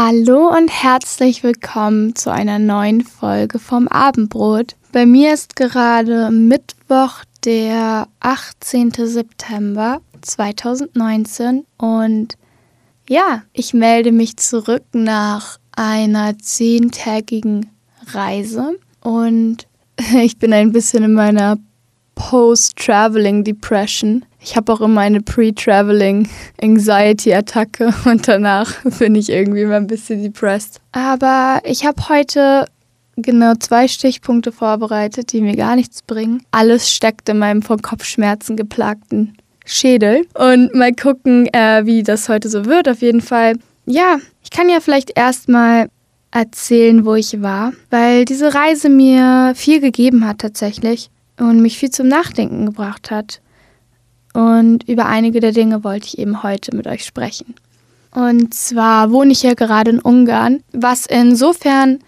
Hallo 0.00 0.56
und 0.56 0.68
herzlich 0.68 1.42
willkommen 1.42 2.14
zu 2.14 2.30
einer 2.30 2.60
neuen 2.60 3.00
Folge 3.02 3.58
vom 3.58 3.88
Abendbrot. 3.88 4.76
Bei 4.92 5.06
mir 5.06 5.34
ist 5.34 5.56
gerade 5.56 6.30
Mittwoch, 6.30 7.24
der 7.44 8.06
18. 8.20 8.92
September 8.92 10.00
2019 10.20 11.66
und 11.78 12.34
ja, 13.08 13.42
ich 13.52 13.74
melde 13.74 14.12
mich 14.12 14.36
zurück 14.36 14.84
nach 14.92 15.58
einer 15.72 16.38
zehntägigen 16.38 17.68
Reise 18.12 18.78
und 19.00 19.66
ich 20.22 20.38
bin 20.38 20.52
ein 20.52 20.70
bisschen 20.70 21.02
in 21.02 21.14
meiner 21.14 21.58
Post-Traveling 22.18 23.44
Depression. 23.44 24.24
Ich 24.40 24.56
habe 24.56 24.72
auch 24.72 24.80
immer 24.80 25.00
eine 25.02 25.20
Pre-Traveling 25.20 26.28
Anxiety-Attacke 26.60 27.94
und 28.04 28.28
danach 28.28 28.74
bin 28.98 29.14
ich 29.14 29.30
irgendwie 29.30 29.62
immer 29.62 29.76
ein 29.76 29.86
bisschen 29.86 30.22
depressed. 30.22 30.80
Aber 30.92 31.60
ich 31.64 31.86
habe 31.86 32.08
heute 32.08 32.66
genau 33.16 33.54
zwei 33.54 33.88
Stichpunkte 33.88 34.52
vorbereitet, 34.52 35.32
die 35.32 35.40
mir 35.40 35.56
gar 35.56 35.76
nichts 35.76 36.02
bringen. 36.02 36.42
Alles 36.50 36.90
steckt 36.90 37.28
in 37.28 37.38
meinem 37.38 37.62
von 37.62 37.80
Kopfschmerzen 37.80 38.56
geplagten 38.56 39.36
Schädel. 39.64 40.26
Und 40.34 40.74
mal 40.74 40.92
gucken, 40.92 41.46
äh, 41.52 41.86
wie 41.86 42.02
das 42.02 42.28
heute 42.28 42.48
so 42.48 42.64
wird. 42.64 42.88
Auf 42.88 43.00
jeden 43.00 43.20
Fall, 43.20 43.54
ja, 43.86 44.18
ich 44.42 44.50
kann 44.50 44.68
ja 44.68 44.80
vielleicht 44.80 45.16
erstmal 45.16 45.88
erzählen, 46.30 47.04
wo 47.04 47.14
ich 47.14 47.40
war, 47.42 47.72
weil 47.90 48.24
diese 48.24 48.54
Reise 48.54 48.88
mir 48.88 49.52
viel 49.54 49.80
gegeben 49.80 50.26
hat 50.26 50.38
tatsächlich 50.38 51.10
und 51.38 51.60
mich 51.60 51.78
viel 51.78 51.90
zum 51.90 52.08
Nachdenken 52.08 52.66
gebracht 52.66 53.10
hat. 53.10 53.40
Und 54.34 54.88
über 54.88 55.06
einige 55.06 55.40
der 55.40 55.52
Dinge 55.52 55.84
wollte 55.84 56.06
ich 56.06 56.18
eben 56.18 56.42
heute 56.42 56.74
mit 56.76 56.86
euch 56.86 57.04
sprechen. 57.04 57.54
Und 58.12 58.54
zwar 58.54 59.10
wohne 59.10 59.32
ich 59.32 59.42
ja 59.42 59.54
gerade 59.54 59.90
in 59.90 60.00
Ungarn, 60.00 60.62
was 60.72 61.06
insofern 61.06 62.00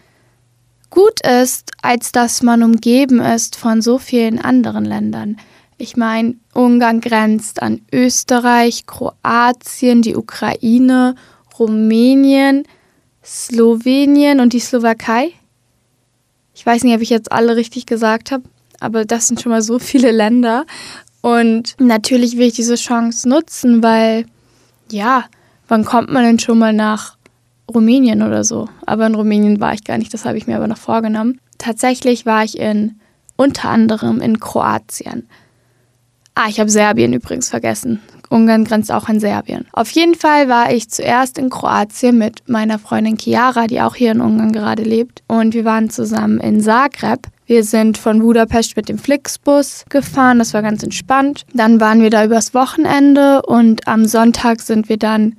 gut 0.91 1.21
ist, 1.27 1.71
als 1.83 2.13
dass 2.13 2.43
man 2.43 2.63
umgeben 2.63 3.21
ist 3.21 3.57
von 3.57 3.81
so 3.81 3.99
vielen 3.99 4.39
anderen 4.39 4.85
Ländern. 4.85 5.37
Ich 5.79 5.97
meine, 5.97 6.35
Ungarn 6.53 7.01
grenzt 7.01 7.63
an 7.63 7.81
Österreich, 7.93 8.87
Kroatien, 8.87 10.03
die 10.03 10.17
Ukraine, 10.17 11.15
Rumänien, 11.59 12.65
Slowenien 13.25 14.41
und 14.41 14.53
die 14.53 14.61
Slowakei. 14.61 15.33
Ich 16.55 16.67
weiß 16.67 16.85
nicht, 16.85 16.95
ob 16.95 17.01
ich 17.01 17.11
jetzt 17.11 17.33
alle 17.33 17.57
richtig 17.57 17.87
gesagt 17.87 18.31
habe, 18.31 18.45
aber 18.81 19.05
das 19.05 19.29
sind 19.29 19.41
schon 19.41 19.53
mal 19.53 19.63
so 19.63 19.79
viele 19.79 20.11
Länder. 20.11 20.65
Und 21.21 21.77
natürlich 21.79 22.37
will 22.37 22.49
ich 22.49 22.55
diese 22.55 22.77
Chance 22.77 23.29
nutzen, 23.29 23.83
weil, 23.83 24.25
ja, 24.91 25.25
wann 25.69 25.85
kommt 25.85 26.11
man 26.11 26.25
denn 26.25 26.39
schon 26.39 26.59
mal 26.59 26.73
nach 26.73 27.17
Rumänien 27.73 28.23
oder 28.23 28.43
so? 28.43 28.69
Aber 28.87 29.07
in 29.07 29.15
Rumänien 29.15 29.61
war 29.61 29.75
ich 29.75 29.85
gar 29.85 29.99
nicht, 29.99 30.13
das 30.13 30.25
habe 30.25 30.39
ich 30.39 30.47
mir 30.47 30.57
aber 30.57 30.69
noch 30.69 30.79
vorgenommen. 30.79 31.39
Tatsächlich 31.59 32.27
war 32.27 32.43
ich 32.43 32.59
in 32.59 32.99
unter 33.37 33.69
anderem 33.69 34.21
in 34.21 34.41
Kroatien. 34.41 35.29
Ah, 36.35 36.49
ich 36.49 36.59
habe 36.59 36.71
Serbien 36.71 37.13
übrigens 37.13 37.51
vergessen. 37.51 38.01
Ungarn 38.31 38.65
grenzt 38.65 38.93
auch 38.93 39.09
an 39.09 39.19
Serbien. 39.19 39.67
Auf 39.73 39.91
jeden 39.91 40.15
Fall 40.15 40.49
war 40.49 40.73
ich 40.73 40.89
zuerst 40.89 41.37
in 41.37 41.51
Kroatien 41.51 42.17
mit 42.17 42.49
meiner 42.49 42.79
Freundin 42.79 43.19
Chiara, 43.19 43.67
die 43.67 43.81
auch 43.81 43.97
hier 43.97 44.13
in 44.13 44.21
Ungarn 44.21 44.53
gerade 44.53 44.85
lebt. 44.85 45.23
Und 45.27 45.53
wir 45.53 45.65
waren 45.65 45.91
zusammen 45.91 46.39
in 46.39 46.61
Zagreb. 46.61 47.27
Wir 47.51 47.65
sind 47.65 47.99
von 47.99 48.21
Budapest 48.21 48.77
mit 48.77 48.89
dem 48.89 48.97
Flixbus 48.97 49.85
gefahren, 49.89 50.39
das 50.39 50.55
war 50.55 50.63
ganz 50.63 50.85
entspannt. 50.85 51.45
Dann 51.53 51.81
waren 51.81 52.01
wir 52.01 52.09
da 52.09 52.25
übers 52.25 52.55
Wochenende 52.55 53.43
und 53.43 53.89
am 53.89 54.05
Sonntag 54.05 54.61
sind 54.61 54.89
wir 54.89 54.99
dann 54.99 55.35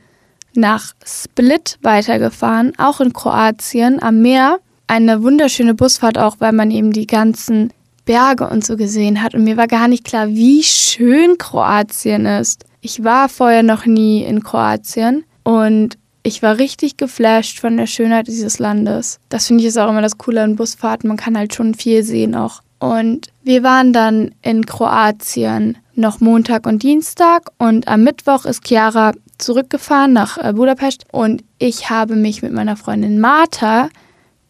nach 0.53 0.91
Split 1.05 1.77
weitergefahren, 1.83 2.73
auch 2.77 2.99
in 2.99 3.13
Kroatien 3.13 4.03
am 4.03 4.21
Meer. 4.21 4.59
Eine 4.87 5.23
wunderschöne 5.23 5.73
Busfahrt 5.73 6.17
auch, 6.17 6.35
weil 6.39 6.51
man 6.51 6.69
eben 6.69 6.91
die 6.91 7.07
ganzen 7.07 7.71
Berge 8.03 8.49
und 8.49 8.65
so 8.65 8.75
gesehen 8.75 9.23
hat. 9.23 9.33
Und 9.33 9.45
mir 9.45 9.55
war 9.55 9.67
gar 9.67 9.87
nicht 9.87 10.03
klar, 10.03 10.27
wie 10.27 10.63
schön 10.63 11.37
Kroatien 11.37 12.25
ist. 12.25 12.65
Ich 12.81 13.05
war 13.05 13.29
vorher 13.29 13.63
noch 13.63 13.85
nie 13.85 14.21
in 14.25 14.43
Kroatien 14.43 15.23
und 15.45 15.97
ich 16.23 16.43
war 16.43 16.57
richtig 16.57 16.97
geflasht 16.97 17.59
von 17.59 17.77
der 17.77 17.87
Schönheit 17.87 18.27
dieses 18.27 18.59
Landes. 18.59 19.19
Das 19.29 19.47
finde 19.47 19.61
ich 19.61 19.67
ist 19.67 19.77
auch 19.77 19.89
immer 19.89 20.01
das 20.01 20.17
Coole 20.17 20.43
an 20.43 20.55
Busfahrten. 20.55 21.07
Man 21.07 21.17
kann 21.17 21.37
halt 21.37 21.53
schon 21.53 21.73
viel 21.73 22.03
sehen 22.03 22.35
auch. 22.35 22.61
Und 22.79 23.27
wir 23.43 23.63
waren 23.63 23.93
dann 23.93 24.33
in 24.41 24.65
Kroatien 24.65 25.77
noch 25.95 26.19
Montag 26.19 26.65
und 26.65 26.83
Dienstag 26.83 27.51
und 27.59 27.87
am 27.87 28.03
Mittwoch 28.03 28.45
ist 28.45 28.65
Chiara 28.65 29.13
zurückgefahren 29.37 30.13
nach 30.13 30.37
äh, 30.37 30.53
Budapest 30.53 31.05
und 31.11 31.43
ich 31.59 31.89
habe 31.89 32.15
mich 32.15 32.41
mit 32.41 32.53
meiner 32.53 32.75
Freundin 32.75 33.19
Martha, 33.19 33.89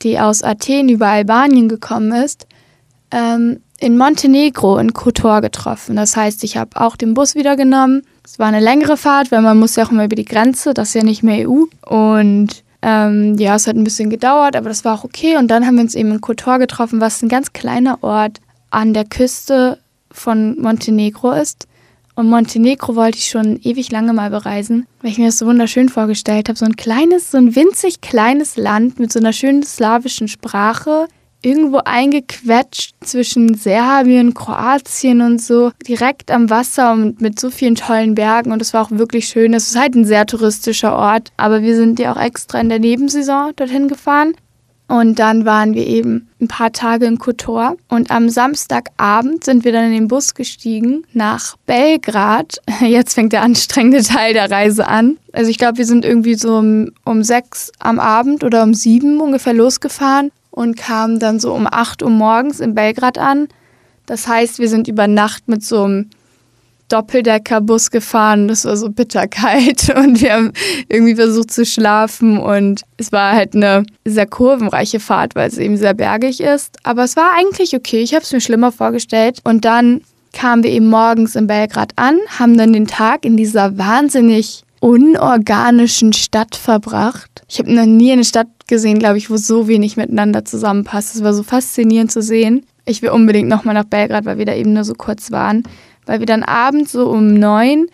die 0.02 0.20
aus 0.20 0.44
Athen 0.44 0.88
über 0.88 1.08
Albanien 1.08 1.68
gekommen 1.68 2.14
ist, 2.14 2.48
ähm, 3.12 3.62
in 3.80 3.98
Montenegro 3.98 4.78
in 4.78 4.94
Kotor 4.94 5.42
getroffen. 5.42 5.96
Das 5.96 6.16
heißt, 6.16 6.44
ich 6.44 6.56
habe 6.56 6.80
auch 6.80 6.96
den 6.96 7.14
Bus 7.14 7.36
wieder 7.36 7.56
genommen. 7.56 8.04
Es 8.24 8.40
war 8.40 8.48
eine 8.48 8.60
längere 8.60 8.98
Fahrt, 8.98 9.32
weil 9.32 9.42
man 9.42 9.60
muss 9.60 9.76
ja 9.76 9.86
auch 9.86 9.92
immer 9.92 10.06
über 10.06 10.16
die 10.16 10.26
Grenze, 10.26 10.74
das 10.74 10.90
ist 10.90 10.94
ja 10.96 11.04
nicht 11.04 11.24
mehr 11.24 11.50
EU. 11.50 11.66
Und 11.86 12.64
ähm, 12.82 13.38
ja, 13.38 13.56
es 13.56 13.68
hat 13.68 13.76
ein 13.76 13.84
bisschen 13.84 14.10
gedauert, 14.10 14.56
aber 14.56 14.70
das 14.70 14.86
war 14.86 14.96
auch 14.96 15.04
okay. 15.04 15.38
Und 15.38 15.50
dann 15.50 15.66
haben 15.66 15.76
wir 15.76 15.84
uns 15.84 15.96
eben 15.96 16.12
in 16.12 16.22
Kotor 16.22 16.60
getroffen, 16.60 17.02
was 17.02 17.22
ein 17.22 17.30
ganz 17.30 17.54
kleiner 17.54 18.04
Ort 18.04 18.40
an 18.70 18.94
der 18.94 19.06
Küste 19.06 19.80
von 20.12 20.60
Montenegro 20.60 21.32
ist. 21.32 21.68
Und 22.16 22.30
Montenegro 22.30 22.96
wollte 22.96 23.18
ich 23.18 23.30
schon 23.30 23.60
ewig 23.64 23.92
lange 23.92 24.14
mal 24.14 24.30
bereisen, 24.30 24.86
weil 25.02 25.12
ich 25.12 25.18
mir 25.18 25.28
das 25.28 25.38
so 25.38 25.46
wunderschön 25.46 25.90
vorgestellt 25.90 26.50
habe. 26.50 26.60
So 26.60 26.66
ein 26.66 26.76
kleines, 26.76 27.32
so 27.32 27.38
ein 27.38 27.56
winzig 27.56 28.02
kleines 28.02 28.58
Land 28.58 29.00
mit 29.00 29.12
so 29.12 29.20
einer 29.20 29.34
schönen 29.34 29.64
slawischen 29.64 30.28
Sprache, 30.28 31.08
irgendwo 31.42 31.82
eingequetscht 31.84 32.94
zwischen 33.02 33.56
Serbien, 33.56 34.34
Kroatien 34.34 35.22
und 35.22 35.42
so, 35.42 35.72
direkt 35.88 36.32
am 36.32 36.50
Wasser 36.50 36.94
und 36.94 37.22
mit 37.22 37.40
so 37.40 37.50
vielen 37.50 37.76
tollen 37.76 38.16
Bergen 38.16 38.52
und 38.52 38.62
es 38.62 38.74
war 38.74 38.84
auch 38.84 38.92
wirklich 38.92 39.28
schön. 39.28 39.54
Es 39.54 39.70
ist 39.70 39.80
halt 39.80 39.96
ein 39.96 40.06
sehr 40.06 40.26
touristischer 40.26 40.96
Ort, 40.96 41.32
aber 41.38 41.62
wir 41.62 41.76
sind 41.76 42.00
ja 42.00 42.14
auch 42.14 42.22
extra 42.22 42.60
in 42.60 42.70
der 42.70 42.80
Nebensaison 42.80 43.54
dorthin 43.56 43.88
gefahren. 43.88 44.34
Und 44.88 45.20
dann 45.20 45.46
waren 45.46 45.74
wir 45.74 45.88
eben 45.88 46.28
ein 46.42 46.50
paar 46.50 46.74
Tage 46.74 47.06
in 47.06 47.18
Kotor. 47.18 47.78
Und 47.88 48.12
am 48.12 48.28
Samstagabend 48.28 49.46
sind 49.46 49.64
wir 49.64 49.72
dann 49.72 49.86
in 49.86 49.94
den 49.94 50.10
Bus 50.10 50.34
gestiegen 50.34 51.06
nach 51.14 51.56
Belgrad. 51.66 52.58
Jetzt 52.82 53.14
fängt 53.14 53.32
der 53.32 53.42
anstrengende 53.42 54.04
Teil 54.04 54.34
der 54.34 54.52
Reise 54.52 54.86
an. 54.86 55.18
Also 55.32 55.50
ich 55.50 55.58
glaube, 55.58 55.78
wir 55.78 55.86
sind 55.86 56.04
irgendwie 56.04 56.36
so 56.36 56.58
um, 56.58 56.92
um 57.06 57.24
sechs 57.24 57.72
am 57.80 58.02
Abend 58.02 58.44
oder 58.44 58.64
um 58.64 58.74
sieben 58.74 59.22
ungefähr 59.22 59.54
losgefahren 59.54 60.30
und 60.52 60.78
kamen 60.78 61.20
dann 61.20 61.40
so 61.40 61.54
um 61.54 61.68
8 61.70 62.04
Uhr 62.04 62.10
morgens 62.10 62.60
in 62.60 62.76
Belgrad 62.76 63.18
an. 63.18 63.48
Das 64.06 64.28
heißt, 64.28 64.60
wir 64.60 64.70
sind 64.70 64.88
über 64.88 65.08
Nacht 65.08 65.48
mit 65.48 65.64
so 65.64 65.84
einem 65.84 66.10
Doppeldeckerbus 66.92 67.90
gefahren. 67.90 68.48
Das 68.48 68.66
war 68.66 68.76
so 68.76 68.90
bitterkalt 68.90 69.90
und 69.96 70.22
wir 70.22 70.34
haben 70.34 70.52
irgendwie 70.90 71.16
versucht 71.16 71.52
zu 71.52 71.66
schlafen 71.66 72.38
und 72.38 72.82
es 72.98 73.12
war 73.12 73.34
halt 73.34 73.56
eine 73.56 73.86
sehr 74.06 74.28
kurvenreiche 74.28 75.00
Fahrt, 75.00 75.36
weil 75.36 75.48
es 75.48 75.58
eben 75.58 75.78
sehr 75.78 75.94
bergig 75.94 76.42
ist. 76.42 76.78
Aber 76.84 77.04
es 77.04 77.16
war 77.16 77.32
eigentlich 77.38 77.76
okay. 77.76 78.02
Ich 78.02 78.14
habe 78.14 78.24
es 78.24 78.34
mir 78.34 78.42
schlimmer 78.42 78.72
vorgestellt. 78.72 79.40
Und 79.44 79.64
dann 79.64 80.02
kamen 80.34 80.64
wir 80.64 80.72
eben 80.72 80.88
morgens 80.88 81.36
in 81.36 81.48
Belgrad 81.48 81.94
an, 81.96 82.18
haben 82.40 82.58
dann 82.58 82.74
den 82.74 82.88
Tag 82.88 83.26
in 83.26 83.38
dieser 83.38 83.78
wahnsinnig 83.78 84.64
unorganischen 84.80 86.14
Stadt 86.14 86.56
verbracht. 86.56 87.31
Ich 87.52 87.60
habe 87.60 87.74
noch 87.74 87.86
nie 87.86 88.14
eine 88.14 88.24
Stadt 88.24 88.48
gesehen, 88.70 88.98
glaube 88.98 89.18
ich, 89.18 89.30
wo 89.30 89.36
so 89.36 89.68
wenig 89.68 89.98
miteinander 89.98 90.46
zusammenpasst. 90.46 91.16
Es 91.16 91.22
war 91.22 91.34
so 91.34 91.44
faszinierend 91.44 92.10
zu 92.10 92.22
sehen. 92.22 92.66
Ich 92.86 93.02
will 93.02 93.10
unbedingt 93.10 93.50
nochmal 93.50 93.76
nach 93.76 93.84
Belgrad, 93.84 94.24
weil 94.24 94.38
wir 94.38 94.46
da 94.46 94.56
eben 94.56 94.72
nur 94.72 94.86
so 94.86 94.94
kurz 94.94 95.32
waren. 95.32 95.64
Weil 96.06 96.20
wir 96.20 96.26
dann 96.26 96.44
abends 96.44 96.94
so 96.94 97.10
um 97.10 97.34
neun 97.34 97.88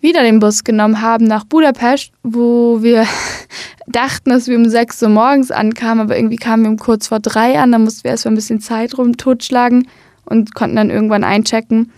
wieder 0.00 0.22
den 0.22 0.40
Bus 0.40 0.64
genommen 0.64 1.00
haben 1.00 1.26
nach 1.26 1.44
Budapest, 1.44 2.10
wo 2.24 2.82
wir 2.82 3.06
dachten, 3.86 4.30
dass 4.30 4.48
wir 4.48 4.56
um 4.56 4.68
sechs 4.68 5.00
Uhr 5.00 5.10
morgens 5.10 5.52
ankamen, 5.52 6.00
aber 6.00 6.16
irgendwie 6.16 6.36
kamen 6.36 6.64
wir 6.64 6.70
um 6.70 6.76
kurz 6.76 7.06
vor 7.06 7.20
drei 7.20 7.60
an. 7.60 7.70
Da 7.70 7.78
mussten 7.78 8.02
wir 8.02 8.10
erstmal 8.10 8.32
ein 8.32 8.36
bisschen 8.36 8.60
Zeit 8.60 8.98
rum 8.98 9.16
totschlagen 9.16 9.86
und 10.24 10.56
konnten 10.56 10.74
dann 10.74 10.90
irgendwann 10.90 11.22
einchecken. 11.22 11.92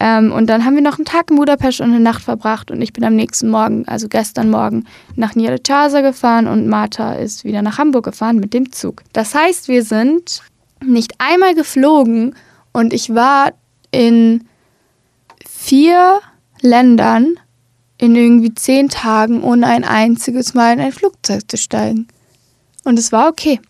Ähm, 0.00 0.32
und 0.32 0.46
dann 0.46 0.64
haben 0.64 0.76
wir 0.76 0.82
noch 0.82 0.98
einen 0.98 1.04
Tag 1.04 1.30
in 1.30 1.36
Budapest 1.36 1.80
und 1.80 1.90
eine 1.90 2.00
Nacht 2.00 2.22
verbracht 2.22 2.70
und 2.70 2.80
ich 2.80 2.92
bin 2.92 3.04
am 3.04 3.16
nächsten 3.16 3.48
Morgen, 3.50 3.86
also 3.88 4.08
gestern 4.08 4.48
Morgen, 4.48 4.84
nach 5.16 5.34
Nyíregyháza 5.34 6.02
gefahren 6.02 6.46
und 6.46 6.68
Martha 6.68 7.14
ist 7.14 7.44
wieder 7.44 7.62
nach 7.62 7.78
Hamburg 7.78 8.04
gefahren 8.04 8.36
mit 8.36 8.54
dem 8.54 8.70
Zug. 8.70 9.02
Das 9.12 9.34
heißt, 9.34 9.66
wir 9.66 9.82
sind 9.82 10.42
nicht 10.84 11.14
einmal 11.18 11.54
geflogen 11.54 12.36
und 12.72 12.92
ich 12.92 13.12
war 13.12 13.52
in 13.90 14.46
vier 15.44 16.20
Ländern 16.60 17.34
in 17.98 18.14
irgendwie 18.14 18.54
zehn 18.54 18.88
Tagen, 18.88 19.42
ohne 19.42 19.66
ein 19.66 19.82
einziges 19.82 20.54
Mal 20.54 20.74
in 20.74 20.80
ein 20.80 20.92
Flugzeug 20.92 21.42
zu 21.50 21.56
steigen. 21.56 22.06
Und 22.84 22.98
es 22.98 23.10
war 23.10 23.28
okay. 23.28 23.60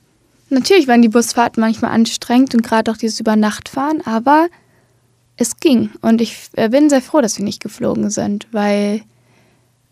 Natürlich 0.50 0.86
waren 0.86 1.02
die 1.02 1.08
Busfahrten 1.08 1.60
manchmal 1.60 1.92
anstrengend 1.92 2.54
und 2.54 2.62
gerade 2.62 2.90
auch 2.90 2.96
dieses 2.96 3.20
Übernachtfahren, 3.20 4.02
aber 4.06 4.48
es 5.38 5.56
ging. 5.56 5.90
Und 6.02 6.20
ich 6.20 6.50
äh, 6.56 6.68
bin 6.68 6.90
sehr 6.90 7.00
froh, 7.00 7.20
dass 7.20 7.38
wir 7.38 7.44
nicht 7.44 7.62
geflogen 7.62 8.10
sind, 8.10 8.46
weil 8.52 9.02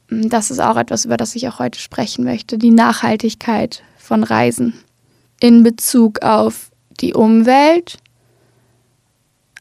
das 0.09 0.51
ist 0.51 0.61
auch 0.61 0.77
etwas, 0.77 1.05
über 1.05 1.17
das 1.17 1.35
ich 1.35 1.49
auch 1.49 1.59
heute 1.59 1.81
sprechen 1.81 2.25
möchte, 2.25 2.59
die 2.59 2.71
Nachhaltigkeit 2.71 3.83
von 3.97 4.23
Reisen 4.23 4.75
in 5.41 5.63
Bezug 5.63 6.23
auf 6.23 6.71
die 7.01 7.15
Umwelt, 7.15 7.99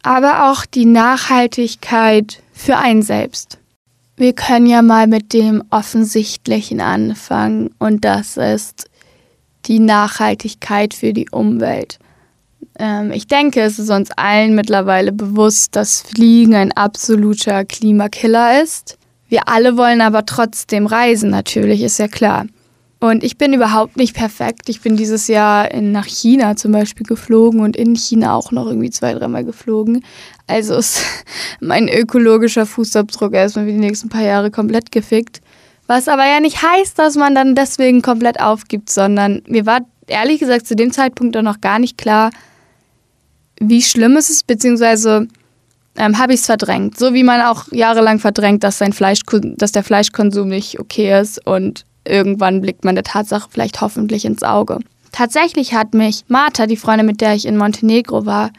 aber 0.03 0.51
auch 0.51 0.65
die 0.65 0.85
Nachhaltigkeit 0.85 2.41
für 2.53 2.77
einen 2.77 3.01
selbst. 3.01 3.57
Wir 4.17 4.33
können 4.33 4.67
ja 4.67 4.81
mal 4.81 5.07
mit 5.07 5.33
dem 5.33 5.63
Offensichtlichen 5.71 6.79
anfangen 6.79 7.71
und 7.79 8.05
das 8.05 8.37
ist 8.37 8.89
die 9.65 9.79
Nachhaltigkeit 9.79 10.93
für 10.93 11.11
die 11.11 11.29
Umwelt. 11.31 11.99
Ähm, 12.77 13.11
ich 13.11 13.27
denke, 13.27 13.61
es 13.61 13.79
ist 13.79 13.89
uns 13.89 14.11
allen 14.11 14.55
mittlerweile 14.55 15.11
bewusst, 15.11 15.75
dass 15.75 16.01
Fliegen 16.01 16.55
ein 16.55 16.71
absoluter 16.71 17.65
Klimakiller 17.65 18.61
ist. 18.61 18.97
Wir 19.27 19.47
alle 19.47 19.77
wollen 19.77 20.01
aber 20.01 20.25
trotzdem 20.25 20.85
reisen, 20.85 21.29
natürlich, 21.29 21.81
ist 21.81 21.99
ja 21.99 22.07
klar. 22.07 22.45
Und 22.99 23.23
ich 23.23 23.37
bin 23.37 23.53
überhaupt 23.53 23.97
nicht 23.97 24.15
perfekt. 24.15 24.69
Ich 24.69 24.81
bin 24.81 24.95
dieses 24.95 25.27
Jahr 25.27 25.69
in, 25.69 25.91
nach 25.91 26.07
China 26.07 26.55
zum 26.55 26.71
Beispiel 26.71 27.05
geflogen 27.05 27.59
und 27.59 27.75
in 27.75 27.95
China 27.95 28.35
auch 28.35 28.51
noch 28.51 28.67
irgendwie 28.67 28.89
zwei, 28.89 29.13
dreimal 29.13 29.43
geflogen. 29.43 30.03
Also 30.47 30.75
ist 30.75 31.03
mein 31.59 31.87
ökologischer 31.87 32.65
Fußabdruck 32.65 33.33
erstmal 33.33 33.65
für 33.65 33.71
die 33.71 33.77
nächsten 33.77 34.09
paar 34.09 34.23
Jahre 34.23 34.49
komplett 34.49 34.91
gefickt. 34.91 35.41
Was 35.87 36.07
aber 36.07 36.25
ja 36.25 36.39
nicht 36.39 36.63
heißt, 36.63 36.97
dass 36.97 37.15
man 37.15 37.35
dann 37.35 37.53
deswegen 37.53 38.01
komplett 38.01 38.39
aufgibt, 38.39 38.89
sondern 38.89 39.43
mir 39.47 39.65
war 39.65 39.81
ehrlich 40.07 40.39
gesagt 40.39 40.65
zu 40.65 40.75
dem 40.75 40.91
Zeitpunkt 40.91 41.35
dann 41.35 41.45
noch 41.45 41.61
gar 41.61 41.79
nicht 41.79 41.97
klar, 41.97 42.31
wie 43.59 43.81
schlimm 43.81 44.17
es 44.17 44.29
ist, 44.29 44.47
beziehungsweise 44.47 45.27
ähm, 45.97 46.17
habe 46.17 46.33
ich 46.33 46.41
es 46.41 46.45
verdrängt. 46.45 46.97
So 46.97 47.13
wie 47.13 47.23
man 47.23 47.41
auch 47.41 47.71
jahrelang 47.71 48.19
verdrängt, 48.19 48.63
dass, 48.63 48.77
sein 48.77 48.93
Fleisch, 48.93 49.21
dass 49.57 49.71
der 49.71 49.83
Fleischkonsum 49.83 50.49
nicht 50.49 50.79
okay 50.79 51.19
ist 51.19 51.45
und 51.45 51.85
irgendwann 52.05 52.61
blickt 52.61 52.85
man 52.85 52.95
der 52.95 53.03
Tatsache 53.03 53.49
vielleicht 53.49 53.81
hoffentlich 53.81 54.25
ins 54.25 54.43
Auge. 54.43 54.79
Tatsächlich 55.11 55.73
hat 55.73 55.93
mich 55.93 56.25
Martha, 56.27 56.67
die 56.67 56.75
Freundin, 56.75 57.05
mit 57.05 57.21
der 57.21 57.35
ich 57.35 57.45
in 57.45 57.57
Montenegro 57.57 58.25
war, 58.25 58.51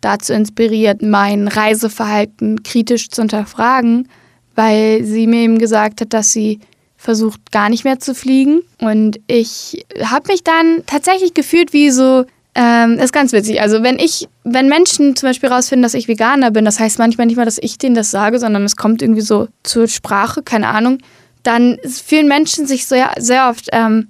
dazu 0.00 0.32
inspiriert, 0.32 1.02
mein 1.02 1.48
Reiseverhalten 1.48 2.62
kritisch 2.62 3.10
zu 3.10 3.22
hinterfragen, 3.22 4.08
weil 4.54 5.04
sie 5.04 5.26
mir 5.26 5.40
eben 5.40 5.58
gesagt 5.58 6.00
hat, 6.00 6.12
dass 6.12 6.32
sie 6.32 6.60
versucht, 6.96 7.52
gar 7.52 7.68
nicht 7.68 7.84
mehr 7.84 7.98
zu 7.98 8.14
fliegen. 8.14 8.60
Und 8.80 9.20
ich 9.26 9.84
habe 10.02 10.28
mich 10.28 10.44
dann 10.44 10.84
tatsächlich 10.86 11.34
gefühlt 11.34 11.72
wie 11.72 11.90
so 11.90 12.24
ähm, 12.60 12.98
ist 12.98 13.12
ganz 13.12 13.32
witzig. 13.32 13.60
Also 13.60 13.84
wenn 13.84 14.00
ich, 14.00 14.28
wenn 14.42 14.68
Menschen 14.68 15.14
zum 15.14 15.28
Beispiel 15.28 15.48
rausfinden, 15.48 15.84
dass 15.84 15.94
ich 15.94 16.08
Veganer 16.08 16.50
bin, 16.50 16.64
das 16.64 16.80
heißt 16.80 16.98
manchmal 16.98 17.28
nicht 17.28 17.36
mal, 17.36 17.44
dass 17.44 17.58
ich 17.58 17.78
denen 17.78 17.94
das 17.94 18.10
sage, 18.10 18.40
sondern 18.40 18.64
es 18.64 18.74
kommt 18.74 19.00
irgendwie 19.00 19.20
so 19.20 19.46
zur 19.62 19.86
Sprache, 19.86 20.42
keine 20.42 20.66
Ahnung, 20.66 20.98
dann 21.44 21.78
fühlen 21.84 22.26
Menschen 22.26 22.66
sich 22.66 22.86
sehr, 22.86 23.12
sehr 23.16 23.48
oft 23.48 23.68
ähm, 23.70 24.08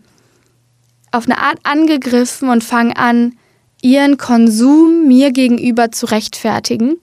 auf 1.12 1.27
eine 1.27 1.37
Art 1.39 1.59
angegriffen 1.65 2.49
und 2.49 2.65
fangen 2.65 2.95
an, 2.95 3.35
ihren 3.83 4.17
Konsum 4.17 5.06
mir 5.06 5.31
gegenüber 5.31 5.93
zu 5.93 6.06
rechtfertigen, 6.06 6.97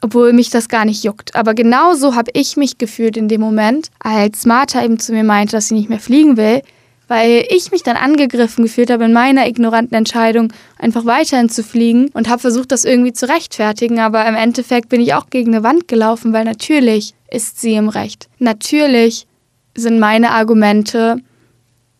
obwohl 0.00 0.32
mich 0.32 0.48
das 0.48 0.70
gar 0.70 0.86
nicht 0.86 1.04
juckt. 1.04 1.36
Aber 1.36 1.52
genauso 1.52 2.14
habe 2.14 2.30
ich 2.32 2.56
mich 2.56 2.78
gefühlt 2.78 3.18
in 3.18 3.28
dem 3.28 3.42
Moment, 3.42 3.88
als 3.98 4.46
Martha 4.46 4.82
eben 4.82 4.98
zu 4.98 5.12
mir 5.12 5.24
meinte, 5.24 5.52
dass 5.52 5.68
sie 5.68 5.74
nicht 5.74 5.90
mehr 5.90 6.00
fliegen 6.00 6.38
will, 6.38 6.62
weil 7.08 7.44
ich 7.48 7.72
mich 7.72 7.82
dann 7.82 7.96
angegriffen 7.96 8.62
gefühlt 8.64 8.90
habe 8.90 9.06
in 9.06 9.12
meiner 9.12 9.48
ignoranten 9.48 9.96
Entscheidung, 9.96 10.52
einfach 10.78 11.04
weiterhin 11.06 11.48
zu 11.48 11.64
fliegen 11.64 12.08
und 12.12 12.28
habe 12.28 12.40
versucht, 12.40 12.70
das 12.70 12.84
irgendwie 12.84 13.12
zu 13.12 13.28
rechtfertigen. 13.28 13.98
Aber 13.98 14.26
im 14.26 14.34
Endeffekt 14.34 14.88
bin 14.90 15.00
ich 15.00 15.14
auch 15.14 15.30
gegen 15.30 15.54
eine 15.54 15.64
Wand 15.64 15.88
gelaufen, 15.88 16.32
weil 16.32 16.44
natürlich 16.44 17.14
ist 17.30 17.60
sie 17.60 17.74
im 17.74 17.88
Recht. 17.88 18.28
Natürlich 18.38 19.26
sind 19.74 19.98
meine 19.98 20.30
Argumente 20.30 21.16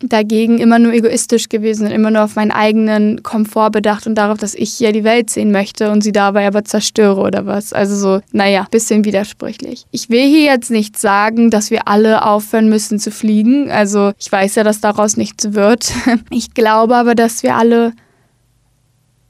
dagegen 0.00 0.58
immer 0.58 0.78
nur 0.78 0.92
egoistisch 0.92 1.48
gewesen 1.48 1.86
und 1.86 1.92
immer 1.92 2.10
nur 2.10 2.22
auf 2.22 2.36
meinen 2.36 2.52
eigenen 2.52 3.22
Komfort 3.22 3.70
bedacht 3.70 4.06
und 4.06 4.14
darauf, 4.14 4.38
dass 4.38 4.54
ich 4.54 4.72
hier 4.72 4.92
die 4.92 5.04
Welt 5.04 5.28
sehen 5.30 5.50
möchte 5.50 5.90
und 5.90 6.02
sie 6.02 6.12
dabei 6.12 6.46
aber 6.46 6.64
zerstöre 6.64 7.20
oder 7.20 7.46
was. 7.46 7.72
Also 7.72 7.96
so, 7.96 8.20
naja, 8.32 8.66
bisschen 8.70 9.04
widersprüchlich. 9.04 9.86
Ich 9.90 10.08
will 10.08 10.26
hier 10.26 10.44
jetzt 10.44 10.70
nicht 10.70 10.98
sagen, 10.98 11.50
dass 11.50 11.70
wir 11.70 11.88
alle 11.88 12.24
aufhören 12.24 12.68
müssen 12.68 12.98
zu 12.98 13.10
fliegen. 13.10 13.70
Also 13.70 14.12
ich 14.18 14.30
weiß 14.30 14.54
ja, 14.54 14.64
dass 14.64 14.80
daraus 14.80 15.16
nichts 15.16 15.52
wird. 15.54 15.92
Ich 16.30 16.52
glaube 16.52 16.96
aber, 16.96 17.14
dass 17.14 17.42
wir 17.42 17.56
alle 17.56 17.92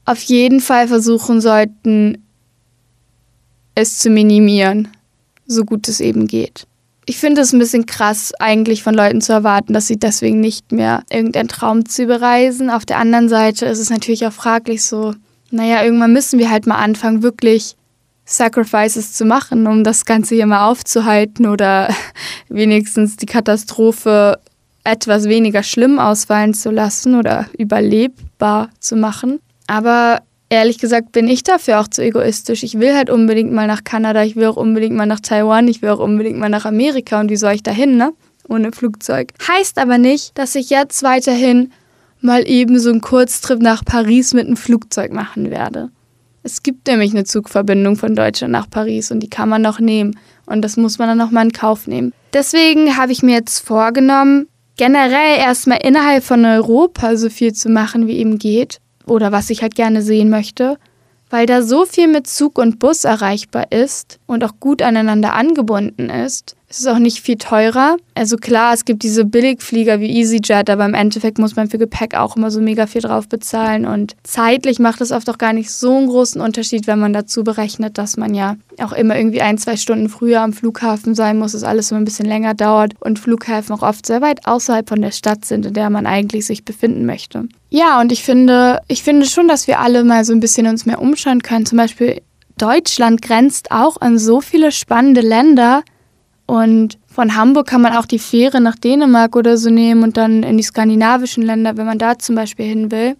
auf 0.05 0.21
jeden 0.23 0.59
Fall 0.59 0.87
versuchen 0.87 1.39
sollten, 1.39 2.23
es 3.75 3.99
zu 3.99 4.09
minimieren, 4.09 4.89
so 5.45 5.63
gut 5.63 5.87
es 5.87 5.99
eben 5.99 6.27
geht 6.27 6.67
ich 7.09 7.17
finde 7.17 7.41
es 7.41 7.53
ein 7.53 7.59
bisschen 7.59 7.87
krass, 7.87 8.33
eigentlich 8.37 8.83
von 8.83 8.93
Leuten 8.93 9.19
zu 9.19 9.33
erwarten, 9.33 9.73
dass 9.73 9.87
sie 9.87 9.97
deswegen 9.97 10.39
nicht 10.39 10.71
mehr 10.71 11.01
irgendeinen 11.09 11.47
Traum 11.47 11.89
zu 11.89 12.05
bereisen. 12.05 12.69
Auf 12.69 12.85
der 12.85 12.99
anderen 12.99 13.29
Seite 13.29 13.65
ist 13.65 13.79
es 13.79 13.89
natürlich 13.89 14.27
auch 14.27 14.31
fraglich 14.31 14.83
so, 14.83 15.15
naja, 15.49 15.83
irgendwann 15.83 16.13
müssen 16.13 16.37
wir 16.37 16.51
halt 16.51 16.67
mal 16.67 16.75
anfangen, 16.75 17.23
wirklich 17.23 17.75
Sacrifices 18.25 19.13
zu 19.13 19.25
machen, 19.25 19.65
um 19.65 19.83
das 19.83 20.05
Ganze 20.05 20.35
hier 20.35 20.45
mal 20.45 20.69
aufzuhalten 20.69 21.47
oder 21.47 21.89
wenigstens 22.47 23.15
die 23.15 23.25
Katastrophe 23.25 24.37
etwas 24.83 25.25
weniger 25.25 25.63
schlimm 25.63 25.97
ausfallen 25.97 26.53
zu 26.53 26.69
lassen 26.69 27.15
oder 27.15 27.47
überlebbar 27.57 28.69
zu 28.79 28.95
machen. 28.95 29.39
Aber 29.65 30.21
ehrlich 30.49 30.79
gesagt 30.79 31.11
bin 31.11 31.27
ich 31.27 31.43
dafür 31.43 31.79
auch 31.79 31.87
zu 31.87 32.03
egoistisch. 32.03 32.63
Ich 32.63 32.79
will 32.79 32.95
halt 32.95 33.09
unbedingt 33.09 33.51
mal 33.51 33.67
nach 33.67 33.83
Kanada, 33.83 34.23
ich 34.23 34.35
will 34.35 34.47
auch 34.47 34.57
unbedingt 34.57 34.95
mal 34.95 35.05
nach 35.05 35.19
Taiwan, 35.19 35.67
ich 35.67 35.81
will 35.81 35.89
auch 35.89 35.99
unbedingt 35.99 36.39
mal 36.39 36.49
nach 36.49 36.65
Amerika 36.65 37.19
und 37.19 37.29
wie 37.29 37.37
soll 37.37 37.53
ich 37.53 37.63
dahin, 37.63 37.97
ne? 37.97 38.11
Ohne 38.47 38.71
Flugzeug. 38.71 39.33
Heißt 39.47 39.77
aber 39.77 39.99
nicht, 39.99 40.37
dass 40.37 40.55
ich 40.55 40.71
jetzt 40.71 41.03
weiterhin 41.03 41.71
mal 42.19 42.47
eben 42.47 42.79
so 42.79 42.89
einen 42.89 43.01
Kurztrip 43.01 43.61
nach 43.61 43.85
Paris 43.85 44.33
mit 44.33 44.47
einem 44.47 44.57
Flugzeug 44.57 45.13
machen 45.13 45.51
werde. 45.51 45.89
Es 46.41 46.63
gibt 46.63 46.87
nämlich 46.87 47.11
eine 47.11 47.25
Zugverbindung 47.25 47.95
von 47.95 48.15
Deutschland 48.15 48.51
nach 48.51 48.69
Paris 48.69 49.11
und 49.11 49.19
die 49.19 49.29
kann 49.29 49.49
man 49.49 49.61
noch 49.61 49.79
nehmen. 49.79 50.17
Und 50.47 50.63
das 50.63 50.77
muss 50.77 50.97
man 50.97 51.09
dann 51.09 51.17
noch 51.17 51.31
mal 51.31 51.43
in 51.43 51.51
Kauf 51.51 51.85
nehmen. 51.85 52.11
Deswegen 52.33 52.97
habe 52.97 53.11
ich 53.11 53.21
mir 53.21 53.35
jetzt 53.35 53.59
vorgenommen, 53.59 54.47
generell 54.77 55.37
erstmal 55.37 55.79
innerhalb 55.83 56.23
von 56.23 56.43
Europa 56.45 57.17
so 57.17 57.29
viel 57.29 57.53
zu 57.53 57.69
machen, 57.69 58.07
wie 58.07 58.17
eben 58.17 58.39
geht 58.39 58.79
oder 59.09 59.31
was 59.31 59.49
ich 59.49 59.61
halt 59.61 59.75
gerne 59.75 60.01
sehen 60.01 60.29
möchte, 60.29 60.77
weil 61.29 61.45
da 61.45 61.61
so 61.61 61.85
viel 61.85 62.07
mit 62.07 62.27
Zug 62.27 62.57
und 62.57 62.79
Bus 62.79 63.03
erreichbar 63.03 63.71
ist 63.71 64.19
und 64.25 64.43
auch 64.43 64.59
gut 64.59 64.81
aneinander 64.81 65.33
angebunden 65.33 66.09
ist, 66.09 66.55
es 66.69 66.79
ist 66.79 66.87
auch 66.87 66.99
nicht 66.99 67.19
viel 67.19 67.37
teurer. 67.37 67.97
Also 68.13 68.37
klar, 68.37 68.73
es 68.75 68.85
gibt 68.85 69.01
diese 69.01 69.25
Billigflieger 69.25 69.99
wie 69.99 70.19
EasyJet, 70.19 70.69
aber 70.69 70.85
im 70.85 70.93
Endeffekt 70.93 71.39
muss 71.39 71.55
man 71.55 71.67
für 71.67 71.79
Gepäck 71.79 72.13
auch 72.15 72.35
immer 72.35 72.51
so 72.51 72.61
mega 72.61 72.85
viel 72.85 73.01
drauf 73.01 73.27
bezahlen. 73.27 73.87
Und 73.87 74.15
zeitlich 74.23 74.77
macht 74.77 75.01
es 75.01 75.11
oft 75.11 75.27
auch 75.31 75.39
gar 75.39 75.53
nicht 75.53 75.71
so 75.71 75.97
einen 75.97 76.07
großen 76.07 76.39
Unterschied, 76.39 76.85
wenn 76.85 76.99
man 76.99 77.11
dazu 77.11 77.43
berechnet, 77.43 77.97
dass 77.97 78.17
man 78.17 78.35
ja 78.35 78.55
auch 78.79 78.93
immer 78.93 79.17
irgendwie 79.17 79.41
ein, 79.41 79.57
zwei 79.57 79.77
Stunden 79.77 80.09
früher 80.09 80.41
am 80.41 80.53
Flughafen 80.53 81.15
sein 81.15 81.39
muss, 81.39 81.53
dass 81.53 81.63
alles 81.63 81.89
immer 81.89 82.01
ein 82.01 82.05
bisschen 82.05 82.27
länger 82.27 82.53
dauert 82.53 82.93
und 82.99 83.17
Flughäfen 83.17 83.75
auch 83.75 83.81
oft 83.81 84.05
sehr 84.05 84.21
weit 84.21 84.45
außerhalb 84.45 84.87
von 84.87 85.01
der 85.01 85.11
Stadt 85.11 85.45
sind, 85.45 85.65
in 85.65 85.73
der 85.73 85.89
man 85.89 86.05
eigentlich 86.05 86.45
sich 86.45 86.65
befinden 86.65 87.05
möchte. 87.05 87.47
Ja, 87.71 87.99
und 87.99 88.11
ich 88.11 88.23
finde, 88.23 88.79
ich 88.87 89.01
finde 89.01 89.25
schon, 89.25 89.47
dass 89.47 89.67
wir 89.67 89.79
alle 89.79 90.03
mal 90.03 90.23
so 90.23 90.33
ein 90.33 90.39
bisschen 90.39 90.67
uns 90.67 90.85
mehr 90.85 91.01
umschauen 91.01 91.41
können. 91.41 91.65
Zum 91.65 91.77
Beispiel 91.79 92.21
Deutschland 92.59 93.21
grenzt 93.23 93.71
auch 93.71 93.99
an 94.01 94.19
so 94.19 94.41
viele 94.41 94.71
spannende 94.71 95.21
Länder, 95.21 95.83
und 96.49 96.97
von 97.05 97.35
Hamburg 97.35 97.67
kann 97.67 97.81
man 97.81 97.95
auch 97.95 98.07
die 98.07 98.17
Fähre 98.17 98.59
nach 98.59 98.75
Dänemark 98.75 99.35
oder 99.35 99.55
so 99.55 99.69
nehmen 99.69 100.01
und 100.01 100.17
dann 100.17 100.41
in 100.41 100.57
die 100.57 100.63
skandinavischen 100.63 101.43
Länder, 101.43 101.77
wenn 101.77 101.85
man 101.85 101.99
da 101.99 102.17
zum 102.17 102.33
Beispiel 102.33 102.65
hin 102.65 102.89
will. 102.89 103.17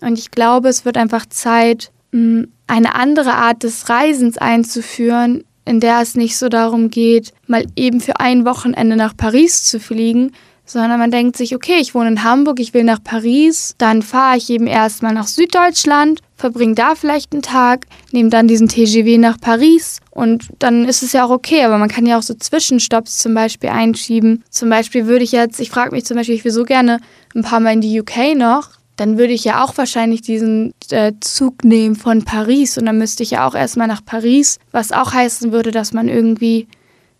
Und 0.00 0.18
ich 0.18 0.30
glaube, 0.30 0.70
es 0.70 0.86
wird 0.86 0.96
einfach 0.96 1.26
Zeit, 1.26 1.90
mm, 2.12 2.44
eine 2.66 2.94
andere 2.94 3.34
Art 3.34 3.62
des 3.62 3.90
Reisens 3.90 4.38
einzuführen, 4.38 5.44
in 5.66 5.80
der 5.80 6.00
es 6.00 6.14
nicht 6.14 6.38
so 6.38 6.48
darum 6.48 6.88
geht, 6.88 7.34
mal 7.46 7.66
eben 7.76 8.00
für 8.00 8.20
ein 8.20 8.46
Wochenende 8.46 8.96
nach 8.96 9.14
Paris 9.14 9.64
zu 9.64 9.78
fliegen, 9.78 10.32
sondern 10.66 10.98
man 10.98 11.10
denkt 11.10 11.36
sich, 11.36 11.54
okay, 11.54 11.78
ich 11.80 11.94
wohne 11.94 12.08
in 12.08 12.24
Hamburg, 12.24 12.60
ich 12.60 12.74
will 12.74 12.84
nach 12.84 13.02
Paris, 13.02 13.74
dann 13.78 14.02
fahre 14.02 14.36
ich 14.36 14.50
eben 14.50 14.66
erstmal 14.66 15.14
nach 15.14 15.28
Süddeutschland, 15.28 16.20
verbringe 16.36 16.74
da 16.74 16.94
vielleicht 16.94 17.32
einen 17.32 17.42
Tag, 17.42 17.86
nehme 18.12 18.28
dann 18.28 18.48
diesen 18.48 18.68
TGW 18.68 19.16
nach 19.18 19.40
Paris 19.40 20.00
und 20.10 20.48
dann 20.58 20.84
ist 20.84 21.02
es 21.02 21.12
ja 21.12 21.24
auch 21.24 21.30
okay, 21.30 21.62
aber 21.64 21.78
man 21.78 21.88
kann 21.88 22.04
ja 22.04 22.18
auch 22.18 22.22
so 22.22 22.34
Zwischenstopps 22.34 23.18
zum 23.18 23.32
Beispiel 23.32 23.70
einschieben. 23.70 24.44
Zum 24.50 24.68
Beispiel 24.68 25.06
würde 25.06 25.24
ich 25.24 25.32
jetzt, 25.32 25.60
ich 25.60 25.70
frage 25.70 25.92
mich 25.92 26.04
zum 26.04 26.16
Beispiel, 26.16 26.34
ich 26.34 26.44
will 26.44 26.52
so 26.52 26.64
gerne 26.64 26.98
ein 27.34 27.42
paar 27.42 27.60
Mal 27.60 27.74
in 27.74 27.80
die 27.80 28.00
UK 28.00 28.36
noch, 28.36 28.70
dann 28.96 29.18
würde 29.18 29.32
ich 29.32 29.44
ja 29.44 29.62
auch 29.62 29.76
wahrscheinlich 29.76 30.22
diesen 30.22 30.72
äh, 30.90 31.12
Zug 31.20 31.64
nehmen 31.64 31.96
von 31.96 32.24
Paris 32.24 32.78
und 32.78 32.86
dann 32.86 32.98
müsste 32.98 33.22
ich 33.22 33.32
ja 33.32 33.46
auch 33.46 33.54
erstmal 33.54 33.86
nach 33.86 34.04
Paris, 34.04 34.58
was 34.72 34.92
auch 34.92 35.12
heißen 35.12 35.52
würde, 35.52 35.70
dass 35.70 35.92
man 35.92 36.08
irgendwie 36.08 36.66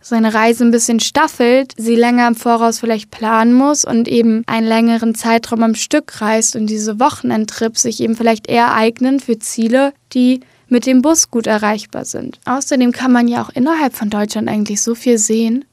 seine 0.01 0.33
Reise 0.33 0.63
ein 0.63 0.71
bisschen 0.71 0.99
staffelt, 0.99 1.73
sie 1.77 1.95
länger 1.95 2.27
im 2.27 2.35
Voraus 2.35 2.79
vielleicht 2.79 3.11
planen 3.11 3.53
muss 3.53 3.83
und 3.83 4.07
eben 4.07 4.43
einen 4.47 4.67
längeren 4.67 5.15
Zeitraum 5.15 5.63
am 5.63 5.75
Stück 5.75 6.21
reist 6.21 6.55
und 6.55 6.67
diese 6.67 6.99
Wochenendtrips 6.99 7.81
sich 7.81 8.01
eben 8.01 8.15
vielleicht 8.15 8.47
eher 8.47 8.73
eignen 8.73 9.19
für 9.19 9.39
Ziele, 9.39 9.93
die 10.13 10.41
mit 10.69 10.85
dem 10.85 11.01
Bus 11.01 11.31
gut 11.31 11.47
erreichbar 11.47 12.05
sind. 12.05 12.39
Außerdem 12.45 12.91
kann 12.91 13.11
man 13.11 13.27
ja 13.27 13.41
auch 13.41 13.49
innerhalb 13.49 13.95
von 13.95 14.09
Deutschland 14.09 14.49
eigentlich 14.49 14.81
so 14.81 14.95
viel 14.95 15.17
sehen. 15.17 15.65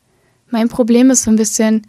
Mein 0.50 0.68
Problem 0.68 1.10
ist 1.10 1.24
so 1.24 1.30
ein 1.30 1.36
bisschen, 1.36 1.82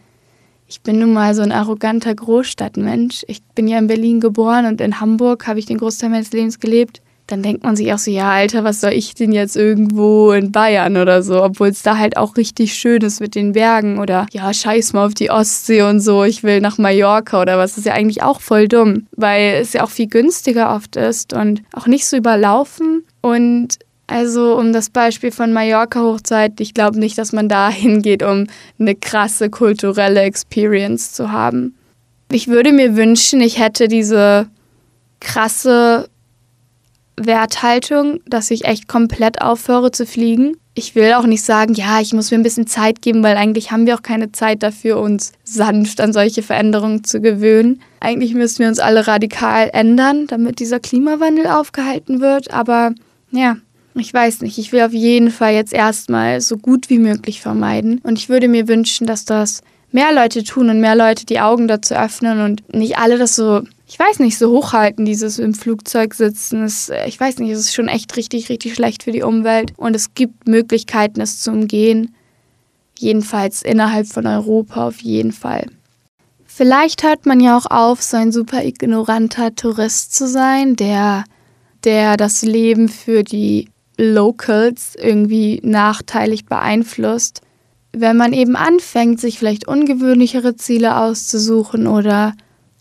ich 0.68 0.82
bin 0.82 1.00
nun 1.00 1.14
mal 1.14 1.36
so 1.36 1.44
ein 1.44 1.52
arroganter 1.52 2.16
Großstadtmensch. 2.16 3.24
Ich 3.28 3.44
bin 3.44 3.68
ja 3.68 3.78
in 3.78 3.88
Berlin 3.88 4.20
geboren 4.20 4.66
und 4.66 4.82
in 4.82 5.00
Hamburg 5.00 5.48
habe 5.48 5.60
ich 5.60 5.68
den 5.68 5.78
Großteil 5.78 6.10
meines 6.10 6.32
Lebens 6.32 6.60
gelebt. 6.60 7.02
Dann 7.28 7.42
denkt 7.42 7.64
man 7.64 7.76
sich 7.76 7.92
auch 7.92 7.98
so, 7.98 8.12
ja, 8.12 8.30
Alter, 8.30 8.64
was 8.64 8.82
soll 8.82 8.94
ich 8.94 9.16
denn 9.16 9.32
jetzt 9.32 9.56
irgendwo 9.56 10.32
in 10.32 10.52
Bayern 10.52 10.96
oder 10.98 11.24
so, 11.24 11.44
obwohl 11.44 11.70
es 11.70 11.82
da 11.82 11.98
halt 11.98 12.18
auch 12.18 12.38
richtig 12.38 12.76
schön 12.76 13.02
ist 13.02 13.20
mit 13.20 13.34
den 13.34 13.54
Bergen 13.54 14.00
oder 14.00 14.28
ja, 14.32 14.54
scheiß 14.54 14.94
mal 14.94 15.08
auf 15.08 15.16
die 15.16 15.32
Ostsee 15.32 15.82
und 15.82 16.02
so, 16.02 16.24
ich 16.24 16.44
will 16.44 16.62
nach 16.62 16.78
Mallorca 16.78 17.42
oder 17.42 17.58
was, 17.58 17.72
das 17.72 17.80
ist 17.80 17.86
ja 17.86 17.94
eigentlich 17.94 18.22
auch 18.22 18.42
voll 18.42 18.68
dumm, 18.68 19.08
weil 19.16 19.56
es 19.56 19.74
ja 19.74 19.84
auch 19.84 19.90
viel 19.90 20.08
günstiger 20.08 20.76
oft 20.76 20.98
ist 20.98 21.34
und 21.34 21.64
auch 21.74 21.88
nicht 21.88 22.06
so 22.06 22.16
überlaufen. 22.16 23.04
Und 23.22 23.80
also 24.08 24.56
um 24.56 24.72
das 24.72 24.92
Beispiel 24.92 25.32
von 25.32 25.52
Mallorca 25.52 26.02
hochzuhalten, 26.02 26.58
ich 26.60 26.76
glaube 26.76 27.00
nicht, 27.00 27.18
dass 27.18 27.34
man 27.34 27.50
da 27.50 27.70
hingeht, 27.70 28.22
um 28.22 28.46
eine 28.80 28.94
krasse 28.94 29.50
kulturelle 29.50 30.22
Experience 30.22 31.14
zu 31.14 31.32
haben. 31.32 31.76
Ich 32.32 32.48
würde 32.48 32.72
mir 32.72 32.96
wünschen, 32.96 33.42
ich 33.42 33.60
hätte 33.60 33.88
diese 33.88 34.48
krasse 35.20 36.08
Werthaltung, 37.18 38.20
dass 38.28 38.52
ich 38.52 38.66
echt 38.66 38.88
komplett 38.88 39.42
aufhöre 39.42 39.92
zu 39.92 40.06
fliegen. 40.06 40.58
Ich 40.74 40.96
will 40.96 41.14
auch 41.14 41.26
nicht 41.26 41.44
sagen, 41.44 41.74
ja, 41.74 42.02
ich 42.02 42.14
muss 42.14 42.32
mir 42.32 42.38
ein 42.38 42.44
bisschen 42.44 42.68
Zeit 42.68 43.02
geben, 43.02 43.24
weil 43.24 43.38
eigentlich 43.38 43.72
haben 43.72 43.86
wir 43.86 43.96
auch 43.96 44.02
keine 44.02 44.34
Zeit 44.34 44.62
dafür, 44.62 45.00
uns 45.00 45.32
sanft 45.46 46.02
an 46.02 46.12
solche 46.12 46.44
Veränderungen 46.44 47.06
zu 47.06 47.22
gewöhnen. 47.22 47.82
Eigentlich 48.02 48.34
müssen 48.34 48.60
wir 48.60 48.68
uns 48.68 48.80
alle 48.80 49.08
radikal 49.08 49.70
ändern, 49.72 50.28
damit 50.28 50.60
dieser 50.60 50.82
Klimawandel 50.82 51.48
aufgehalten 51.48 52.20
wird. 52.20 52.52
Aber 52.52 52.94
ja, 53.32 53.56
ich 53.94 54.14
weiß 54.14 54.42
nicht, 54.42 54.58
ich 54.58 54.74
will 54.74 54.82
auf 54.82 54.94
jeden 54.94 55.32
Fall 55.32 55.54
jetzt 55.54 55.74
erstmal 55.74 56.42
so 56.42 56.58
gut 56.58 56.90
wie 56.90 57.00
möglich 57.00 57.40
vermeiden. 57.40 58.02
Und 58.04 58.18
ich 58.18 58.28
würde 58.28 58.50
mir 58.50 58.68
wünschen, 58.68 59.08
dass 59.08 59.24
das 59.24 59.62
mehr 59.92 60.14
Leute 60.14 60.44
tun 60.44 60.70
und 60.70 60.82
mehr 60.82 60.96
Leute 60.96 61.26
die 61.26 61.40
Augen 61.40 61.70
dazu 61.70 61.96
öffnen 61.96 62.42
und 62.42 62.74
nicht 62.74 62.98
alle 62.98 63.18
das 63.18 63.36
so, 63.36 63.62
ich 63.88 64.00
weiß 64.00 64.20
nicht, 64.20 64.38
so 64.38 64.52
hochhalten, 64.52 65.06
dieses 65.06 65.38
im 65.38 65.54
Flugzeug 65.54 66.16
sitzen. 66.16 66.62
Das, 66.62 66.90
äh, 66.90 67.08
ich 67.08 67.20
weiß 67.20 67.38
nicht, 67.40 67.52
es 67.52 67.60
ist 67.60 67.76
schon 67.76 67.88
echt 67.88 68.16
richtig, 68.18 68.50
richtig 68.50 68.74
schlecht 68.74 69.04
für 69.04 69.12
die 69.12 69.24
Umwelt. 69.24 69.74
Und 69.78 69.96
es 69.96 70.14
gibt 70.14 70.48
Möglichkeiten, 70.48 71.22
es 71.22 71.40
zu 71.40 71.52
umgehen. 71.52 72.16
Jedenfalls 72.98 73.62
innerhalb 73.62 74.08
von 74.08 74.26
Europa 74.26 74.88
auf 74.88 75.02
jeden 75.02 75.32
Fall. 75.32 75.68
Vielleicht 76.46 77.04
hört 77.04 77.26
man 77.26 77.40
ja 77.42 77.58
auch 77.58 77.66
auf, 77.70 78.02
so 78.02 78.18
ein 78.18 78.32
super 78.32 78.64
ignoranter 78.64 79.54
Tourist 79.56 80.16
zu 80.16 80.28
sein, 80.28 80.78
der, 80.78 81.26
der 81.84 82.16
das 82.16 82.42
Leben 82.44 82.88
für 82.88 83.24
die 83.24 83.68
Locals 83.98 84.96
irgendwie 84.96 85.60
nachteilig 85.64 86.46
beeinflusst. 86.46 87.42
Wenn 87.92 88.18
man 88.18 88.34
eben 88.34 88.56
anfängt, 88.56 89.20
sich 89.20 89.38
vielleicht 89.38 89.68
ungewöhnlichere 89.68 90.56
Ziele 90.56 90.98
auszusuchen 90.98 91.88
oder 91.88 92.34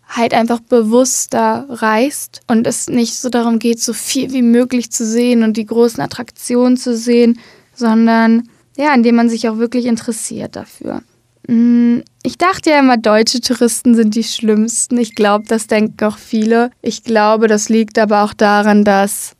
halt 0.08 0.34
einfach 0.34 0.60
bewusster 0.60 1.66
reist 1.68 2.40
und 2.46 2.66
es 2.66 2.88
nicht 2.88 3.14
so 3.14 3.28
darum 3.28 3.58
geht, 3.58 3.80
so 3.80 3.92
viel 3.92 4.32
wie 4.32 4.42
möglich 4.42 4.90
zu 4.90 5.04
sehen 5.04 5.42
und 5.42 5.56
die 5.56 5.66
großen 5.66 6.00
Attraktionen 6.00 6.76
zu 6.76 6.96
sehen, 6.96 7.40
sondern 7.74 8.48
ja, 8.76 8.94
indem 8.94 9.16
man 9.16 9.28
sich 9.28 9.48
auch 9.48 9.58
wirklich 9.58 9.86
interessiert 9.86 10.56
dafür. 10.56 11.02
Mm, 11.46 12.00
ich 12.22 12.38
dachte 12.38 12.70
ja 12.70 12.78
immer, 12.78 12.96
deutsche 12.96 13.40
Touristen 13.40 13.94
sind 13.94 14.14
die 14.14 14.24
schlimmsten. 14.24 14.98
Ich 14.98 15.14
glaube, 15.14 15.44
das 15.46 15.66
denken 15.66 16.04
auch 16.04 16.18
viele. 16.18 16.70
Ich 16.82 17.04
glaube, 17.04 17.48
das 17.48 17.68
liegt 17.68 17.98
aber 17.98 18.24
auch 18.24 18.34
daran, 18.34 18.84
dass 18.84 19.36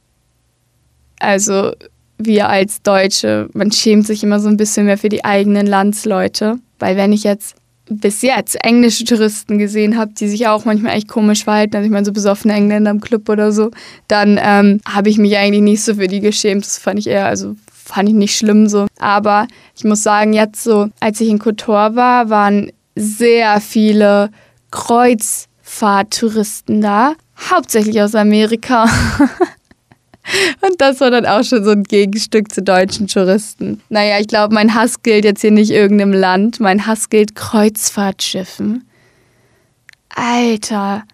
also 1.18 1.73
wir 2.18 2.49
als 2.49 2.83
Deutsche, 2.83 3.49
man 3.54 3.73
schämt 3.73 4.06
sich 4.06 4.23
immer 4.23 4.40
so 4.40 4.49
ein 4.49 4.56
bisschen 4.56 4.87
mehr 4.87 4.99
für 4.99 5.09
die 5.09 5.25
eigenen 5.25 5.66
Landsleute. 5.66 6.59
Weil 6.78 6.97
wenn 6.97 7.12
ich 7.12 7.25
jetzt 7.25 7.56
bis 7.88 8.22
jetzt 8.22 8.56
englische 8.64 9.04
Touristen 9.04 9.58
gesehen 9.58 9.98
habe, 9.98 10.12
die 10.12 10.28
sich 10.28 10.46
auch 10.48 10.64
manchmal 10.64 10.96
echt 10.96 11.08
komisch 11.08 11.44
verhalten, 11.44 11.76
also 11.76 11.84
ich 11.86 11.92
meine 11.92 12.06
so 12.06 12.12
besoffene 12.12 12.54
Engländer 12.54 12.90
im 12.90 13.00
Club 13.00 13.28
oder 13.28 13.52
so, 13.52 13.70
dann 14.08 14.40
ähm, 14.42 14.80
habe 14.88 15.10
ich 15.10 15.18
mich 15.18 15.36
eigentlich 15.36 15.62
nicht 15.62 15.82
so 15.82 15.96
für 15.96 16.08
die 16.08 16.20
geschämt. 16.20 16.64
Das 16.64 16.78
fand 16.78 16.98
ich 16.98 17.08
eher, 17.08 17.26
also 17.26 17.56
fand 17.70 18.08
ich 18.08 18.14
nicht 18.14 18.34
schlimm 18.36 18.68
so. 18.68 18.86
Aber 18.98 19.46
ich 19.76 19.84
muss 19.84 20.02
sagen, 20.02 20.32
jetzt 20.32 20.64
so, 20.64 20.88
als 21.00 21.20
ich 21.20 21.28
in 21.28 21.38
Kotor 21.38 21.94
war, 21.94 22.30
waren 22.30 22.72
sehr 22.96 23.60
viele 23.60 24.30
Kreuzfahrttouristen 24.70 26.80
da, 26.80 27.16
hauptsächlich 27.50 28.00
aus 28.00 28.14
Amerika. 28.14 28.88
Und 30.62 30.80
das 30.80 31.00
war 31.00 31.10
dann 31.10 31.26
auch 31.26 31.44
schon 31.44 31.64
so 31.64 31.70
ein 31.70 31.82
Gegenstück 31.84 32.52
zu 32.52 32.62
deutschen 32.62 33.08
Touristen. 33.08 33.82
Naja, 33.90 34.18
ich 34.20 34.28
glaube, 34.28 34.54
mein 34.54 34.74
Hass 34.74 35.02
gilt 35.02 35.24
jetzt 35.24 35.42
hier 35.42 35.50
nicht 35.50 35.70
irgendeinem 35.70 36.12
Land. 36.12 36.60
Mein 36.60 36.86
Hass 36.86 37.10
gilt 37.10 37.34
Kreuzfahrtschiffen. 37.34 38.88
Alter. 40.14 41.04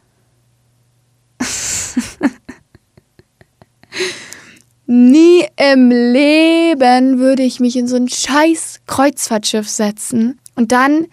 Nie 4.87 5.45
im 5.57 5.91
Leben 5.91 7.19
würde 7.19 7.43
ich 7.43 7.61
mich 7.61 7.77
in 7.77 7.87
so 7.87 7.97
ein 7.97 8.09
scheiß 8.09 8.81
Kreuzfahrtschiff 8.87 9.69
setzen 9.69 10.41
und 10.57 10.73
dann 10.73 11.07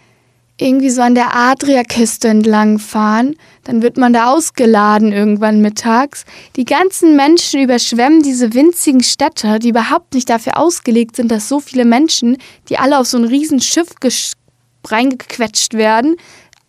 irgendwie 0.60 0.90
so 0.90 1.00
an 1.02 1.14
der 1.14 1.34
Adriaküste 1.34 2.28
entlang 2.28 2.78
fahren. 2.78 3.36
Dann 3.68 3.82
wird 3.82 3.98
man 3.98 4.14
da 4.14 4.32
ausgeladen 4.32 5.12
irgendwann 5.12 5.60
mittags. 5.60 6.24
Die 6.56 6.64
ganzen 6.64 7.16
Menschen 7.16 7.60
überschwemmen 7.60 8.22
diese 8.22 8.54
winzigen 8.54 9.02
Städte, 9.02 9.58
die 9.58 9.68
überhaupt 9.68 10.14
nicht 10.14 10.30
dafür 10.30 10.56
ausgelegt 10.56 11.16
sind, 11.16 11.30
dass 11.30 11.50
so 11.50 11.60
viele 11.60 11.84
Menschen, 11.84 12.38
die 12.70 12.78
alle 12.78 12.98
auf 12.98 13.08
so 13.08 13.18
ein 13.18 13.24
riesen 13.24 13.60
Schiff 13.60 13.88
reingequetscht 14.86 15.74
werden, 15.74 16.16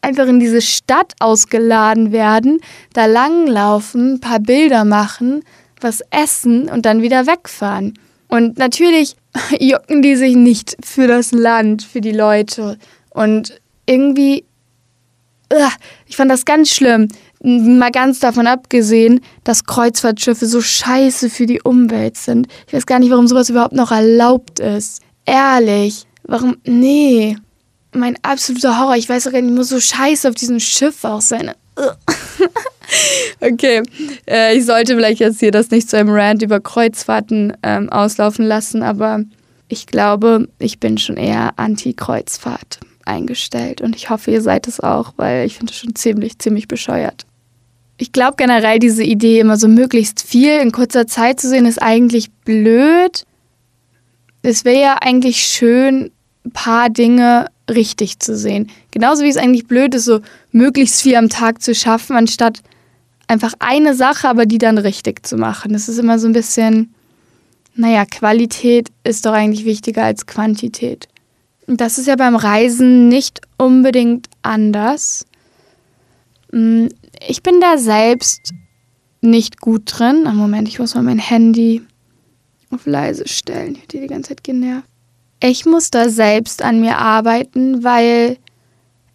einfach 0.01 0.27
in 0.27 0.41
diese 0.41 0.61
Stadt 0.61 1.13
ausgeladen 1.21 2.11
werden, 2.11 2.59
da 2.91 3.05
langlaufen, 3.05 4.15
ein 4.15 4.19
paar 4.19 4.41
Bilder 4.41 4.83
machen, 4.83 5.45
was 5.79 6.01
essen 6.11 6.67
und 6.67 6.85
dann 6.85 7.01
wieder 7.01 7.27
wegfahren. 7.27 7.93
Und 8.27 8.57
natürlich 8.57 9.15
jucken 9.57 10.01
die 10.01 10.17
sich 10.17 10.35
nicht 10.35 10.75
für 10.83 11.07
das 11.07 11.31
Land, 11.31 11.81
für 11.81 12.01
die 12.01 12.11
Leute. 12.11 12.77
Und 13.11 13.61
irgendwie, 13.85 14.43
ich 16.07 16.15
fand 16.15 16.31
das 16.31 16.45
ganz 16.45 16.69
schlimm. 16.69 17.07
Mal 17.41 17.91
ganz 17.91 18.19
davon 18.19 18.47
abgesehen, 18.47 19.21
dass 19.43 19.63
Kreuzfahrtschiffe 19.63 20.45
so 20.45 20.61
scheiße 20.61 21.29
für 21.29 21.45
die 21.45 21.61
Umwelt 21.61 22.17
sind. 22.17 22.47
Ich 22.67 22.73
weiß 22.73 22.85
gar 22.85 22.99
nicht, 22.99 23.11
warum 23.11 23.27
sowas 23.27 23.49
überhaupt 23.49 23.73
noch 23.73 23.91
erlaubt 23.91 24.59
ist. 24.59 25.01
Ehrlich, 25.25 26.05
warum? 26.23 26.57
Nee. 26.65 27.37
Mein 27.93 28.17
absoluter 28.21 28.79
Horror. 28.79 28.97
Ich 28.97 29.07
weiß 29.07 29.27
auch 29.27 29.31
gar 29.31 29.41
nicht, 29.41 29.55
muss 29.55 29.69
so 29.69 29.79
scheiße 29.79 30.27
auf 30.27 30.35
diesem 30.35 30.59
Schiff 30.59 31.03
auch 31.03 31.21
sein. 31.21 31.51
okay, 33.39 33.83
äh, 34.29 34.57
ich 34.57 34.65
sollte 34.65 34.95
vielleicht 34.95 35.21
jetzt 35.21 35.39
hier 35.39 35.51
das 35.51 35.71
nicht 35.71 35.89
zu 35.89 35.97
einem 35.97 36.09
Rant 36.09 36.41
über 36.41 36.59
Kreuzfahrten 36.59 37.53
ähm, 37.63 37.89
auslaufen 37.89 38.45
lassen, 38.45 38.83
aber 38.83 39.23
ich 39.69 39.87
glaube, 39.87 40.49
ich 40.59 40.79
bin 40.79 40.97
schon 40.97 41.15
eher 41.15 41.53
anti-Kreuzfahrt 41.55 42.79
eingestellt 43.09 43.81
und 43.81 43.95
ich 43.95 44.09
hoffe, 44.09 44.31
ihr 44.31 44.41
seid 44.41 44.67
es 44.67 44.79
auch, 44.79 45.13
weil 45.17 45.45
ich 45.45 45.57
finde 45.57 45.71
es 45.71 45.79
schon 45.79 45.95
ziemlich, 45.95 46.39
ziemlich 46.39 46.67
bescheuert. 46.67 47.25
Ich 47.97 48.13
glaube 48.13 48.35
generell, 48.37 48.79
diese 48.79 49.03
Idee, 49.03 49.39
immer 49.39 49.57
so 49.57 49.67
möglichst 49.67 50.21
viel 50.21 50.59
in 50.59 50.71
kurzer 50.71 51.05
Zeit 51.05 51.41
zu 51.41 51.49
sehen, 51.49 51.65
ist 51.65 51.81
eigentlich 51.81 52.31
blöd. 52.45 53.25
Es 54.41 54.63
wäre 54.63 54.81
ja 54.81 54.97
eigentlich 55.01 55.43
schön, 55.43 56.11
ein 56.45 56.51
paar 56.51 56.89
Dinge 56.89 57.47
richtig 57.69 58.19
zu 58.19 58.37
sehen. 58.37 58.69
Genauso 58.91 59.23
wie 59.23 59.29
es 59.29 59.37
eigentlich 59.37 59.67
blöd 59.67 59.93
ist, 59.95 60.05
so 60.05 60.21
möglichst 60.51 61.01
viel 61.01 61.15
am 61.15 61.29
Tag 61.29 61.61
zu 61.61 61.75
schaffen, 61.75 62.15
anstatt 62.15 62.61
einfach 63.27 63.53
eine 63.59 63.95
Sache, 63.95 64.27
aber 64.27 64.45
die 64.45 64.57
dann 64.57 64.77
richtig 64.77 65.25
zu 65.25 65.37
machen. 65.37 65.73
Das 65.73 65.89
ist 65.89 65.99
immer 65.99 66.19
so 66.19 66.27
ein 66.27 66.33
bisschen, 66.33 66.93
naja, 67.75 68.05
Qualität 68.05 68.89
ist 69.03 69.25
doch 69.25 69.33
eigentlich 69.33 69.65
wichtiger 69.65 70.03
als 70.03 70.25
Quantität. 70.25 71.07
Das 71.77 71.99
ist 71.99 72.07
ja 72.07 72.15
beim 72.15 72.35
Reisen 72.35 73.09
nicht 73.09 73.41
unbedingt 73.57 74.27
anders. 74.41 75.25
Mm, 76.51 76.87
ich 77.27 77.43
bin 77.43 77.61
da 77.61 77.77
selbst 77.77 78.53
nicht 79.21 79.61
gut 79.61 79.83
drin. 79.85 80.25
Am 80.25 80.35
Moment, 80.35 80.67
ich 80.67 80.79
muss 80.79 80.95
mal 80.95 81.03
mein 81.03 81.19
Handy 81.19 81.83
auf 82.71 82.85
leise 82.85 83.27
stellen. 83.27 83.75
Ich 83.75 83.81
werde 83.81 84.01
die 84.01 84.07
ganze 84.07 84.29
Zeit 84.29 84.43
genervt. 84.43 84.87
Ich 85.41 85.65
muss 85.65 85.91
da 85.91 86.09
selbst 86.09 86.63
an 86.63 86.81
mir 86.81 86.97
arbeiten, 86.97 87.83
weil 87.83 88.37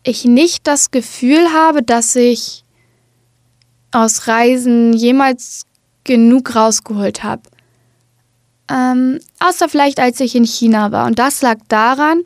ich 0.04 0.24
nicht 0.24 0.66
das 0.66 0.90
Gefühl 0.90 1.52
habe, 1.52 1.82
dass 1.82 2.14
ich 2.14 2.62
aus 3.90 4.28
Reisen 4.28 4.92
jemals 4.92 5.66
genug 6.04 6.54
rausgeholt 6.54 7.24
habe. 7.24 7.42
Ähm, 8.70 9.18
außer 9.40 9.68
vielleicht, 9.68 9.98
als 9.98 10.20
ich 10.20 10.34
in 10.34 10.44
China 10.44 10.92
war. 10.92 11.06
Und 11.06 11.18
das 11.18 11.42
lag 11.42 11.58
daran, 11.68 12.22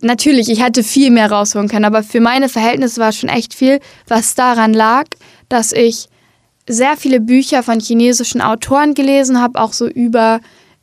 natürlich, 0.00 0.48
ich 0.48 0.62
hätte 0.62 0.82
viel 0.82 1.10
mehr 1.10 1.30
rausholen 1.30 1.68
können, 1.68 1.84
aber 1.84 2.02
für 2.02 2.20
meine 2.20 2.48
Verhältnisse 2.48 3.00
war 3.00 3.10
es 3.10 3.18
schon 3.18 3.28
echt 3.28 3.54
viel, 3.54 3.80
was 4.06 4.34
daran 4.34 4.72
lag, 4.72 5.04
dass 5.48 5.72
ich 5.72 6.08
sehr 6.68 6.96
viele 6.96 7.20
Bücher 7.20 7.62
von 7.62 7.78
chinesischen 7.78 8.40
Autoren 8.40 8.94
gelesen 8.94 9.40
habe, 9.40 9.60
auch 9.60 9.72
so 9.72 9.86
über 9.86 10.40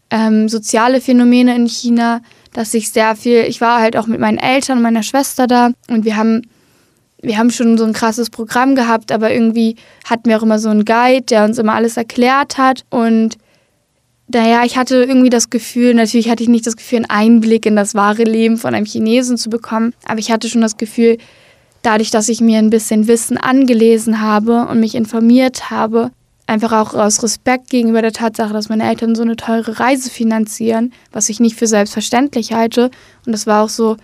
ähm, 0.09 0.47
soziale 0.47 1.01
Phänomene 1.01 1.55
in 1.55 1.67
China, 1.67 2.21
dass 2.53 2.73
ich 2.73 2.89
sehr 2.89 3.15
viel, 3.15 3.41
ich 3.41 3.59
war 3.59 3.81
halt 3.81 3.97
auch 3.97 4.07
mit 4.07 4.19
meinen 4.19 4.37
Eltern 4.37 4.77
und 4.77 4.83
meiner 4.83 5.03
Schwester 5.03 5.47
da 5.47 5.71
und 5.89 6.05
wir 6.05 6.15
haben 6.15 6.43
wir 7.23 7.37
haben 7.37 7.51
schon 7.51 7.77
so 7.77 7.85
ein 7.85 7.93
krasses 7.93 8.29
Programm 8.29 8.75
gehabt, 8.75 9.11
aber 9.11 9.31
irgendwie 9.31 9.77
hatten 10.03 10.29
wir 10.29 10.37
auch 10.37 10.43
immer 10.43 10.59
so 10.59 10.69
einen 10.69 10.83
Guide, 10.83 11.21
der 11.21 11.45
uns 11.45 11.57
immer 11.57 11.73
alles 11.73 11.95
erklärt 11.95 12.57
hat. 12.57 12.83
Und 12.89 13.37
naja, 14.27 14.63
ich 14.65 14.77
hatte 14.77 15.03
irgendwie 15.03 15.29
das 15.29 15.49
Gefühl, 15.49 15.93
natürlich 15.93 16.29
hatte 16.29 16.43
ich 16.43 16.49
nicht 16.49 16.65
das 16.65 16.77
Gefühl, 16.77 16.99
einen 16.99 17.09
Einblick 17.09 17.65
in 17.65 17.75
das 17.75 17.93
wahre 17.93 18.23
Leben 18.23 18.57
von 18.57 18.73
einem 18.73 18.85
Chinesen 18.85 19.37
zu 19.37 19.49
bekommen, 19.49 19.93
aber 20.05 20.19
ich 20.19 20.31
hatte 20.31 20.49
schon 20.49 20.61
das 20.61 20.77
Gefühl, 20.77 21.17
dadurch, 21.81 22.09
dass 22.09 22.29
ich 22.29 22.41
mir 22.41 22.59
ein 22.59 22.69
bisschen 22.69 23.07
Wissen 23.07 23.37
angelesen 23.37 24.21
habe 24.21 24.67
und 24.67 24.79
mich 24.79 24.95
informiert 24.95 25.69
habe, 25.69 26.11
einfach 26.47 26.71
auch 26.71 26.93
aus 26.93 27.21
Respekt 27.23 27.69
gegenüber 27.69 28.01
der 28.01 28.13
Tatsache, 28.13 28.53
dass 28.53 28.69
meine 28.69 28.87
Eltern 28.87 29.15
so 29.15 29.21
eine 29.21 29.35
teure 29.35 29.79
Reise 29.79 30.09
finanzieren, 30.09 30.93
was 31.11 31.29
ich 31.29 31.39
nicht 31.39 31.57
für 31.57 31.67
selbstverständlich 31.67 32.53
halte. 32.53 32.91
Und 33.25 33.31
das 33.31 33.47
war 33.47 33.63
auch 33.63 33.69
so 33.69 33.97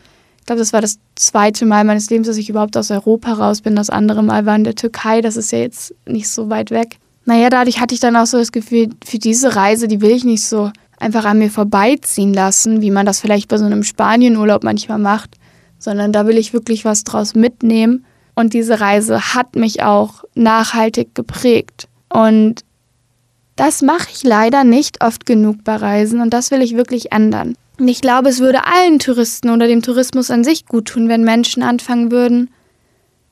glaube, 0.49 0.61
das 0.61 0.73
war 0.73 0.81
das 0.81 0.97
zweite 1.15 1.67
Mal 1.67 1.83
meines 1.83 2.09
Lebens, 2.09 2.27
dass 2.27 2.37
ich 2.37 2.49
überhaupt 2.49 2.75
aus 2.75 2.89
Europa 2.89 3.33
raus 3.33 3.61
bin. 3.61 3.75
Das 3.75 3.91
andere 3.91 4.23
Mal 4.23 4.47
war 4.47 4.55
in 4.55 4.63
der 4.63 4.73
Türkei. 4.73 5.21
Das 5.21 5.37
ist 5.37 5.51
ja 5.51 5.59
jetzt 5.59 5.93
nicht 6.07 6.27
so 6.27 6.49
weit 6.49 6.71
weg. 6.71 6.97
Naja, 7.29 7.51
dadurch 7.51 7.79
hatte 7.79 7.93
ich 7.93 8.01
dann 8.01 8.15
auch 8.15 8.25
so 8.25 8.39
das 8.39 8.51
Gefühl, 8.51 8.89
für 9.05 9.19
diese 9.19 9.55
Reise, 9.55 9.87
die 9.87 10.01
will 10.01 10.09
ich 10.09 10.23
nicht 10.23 10.43
so 10.43 10.71
einfach 10.97 11.25
an 11.25 11.37
mir 11.37 11.51
vorbeiziehen 11.51 12.33
lassen, 12.33 12.81
wie 12.81 12.89
man 12.89 13.05
das 13.05 13.19
vielleicht 13.19 13.49
bei 13.49 13.57
so 13.59 13.65
einem 13.65 13.83
Spanienurlaub 13.83 14.63
manchmal 14.63 14.97
macht, 14.97 15.35
sondern 15.77 16.11
da 16.11 16.25
will 16.25 16.39
ich 16.39 16.53
wirklich 16.53 16.85
was 16.85 17.03
draus 17.03 17.35
mitnehmen. 17.35 18.03
Und 18.33 18.55
diese 18.55 18.79
Reise 18.79 19.35
hat 19.35 19.55
mich 19.55 19.83
auch 19.83 20.23
nachhaltig 20.33 21.13
geprägt. 21.13 21.87
Und 22.11 22.61
das 23.55 23.83
mache 23.83 24.07
ich 24.11 24.23
leider 24.23 24.63
nicht 24.63 25.03
oft 25.03 25.27
genug 25.27 25.63
bei 25.63 25.75
Reisen 25.75 26.21
und 26.21 26.33
das 26.33 26.49
will 26.49 26.63
ich 26.63 26.75
wirklich 26.75 27.11
ändern. 27.11 27.53
Und 27.79 27.89
ich 27.89 28.01
glaube, 28.01 28.29
es 28.29 28.39
würde 28.39 28.65
allen 28.65 28.97
Touristen 28.97 29.51
oder 29.51 29.67
dem 29.67 29.83
Tourismus 29.83 30.31
an 30.31 30.43
sich 30.43 30.65
gut 30.65 30.87
tun, 30.87 31.07
wenn 31.09 31.23
Menschen 31.23 31.61
anfangen 31.61 32.09
würden, 32.09 32.49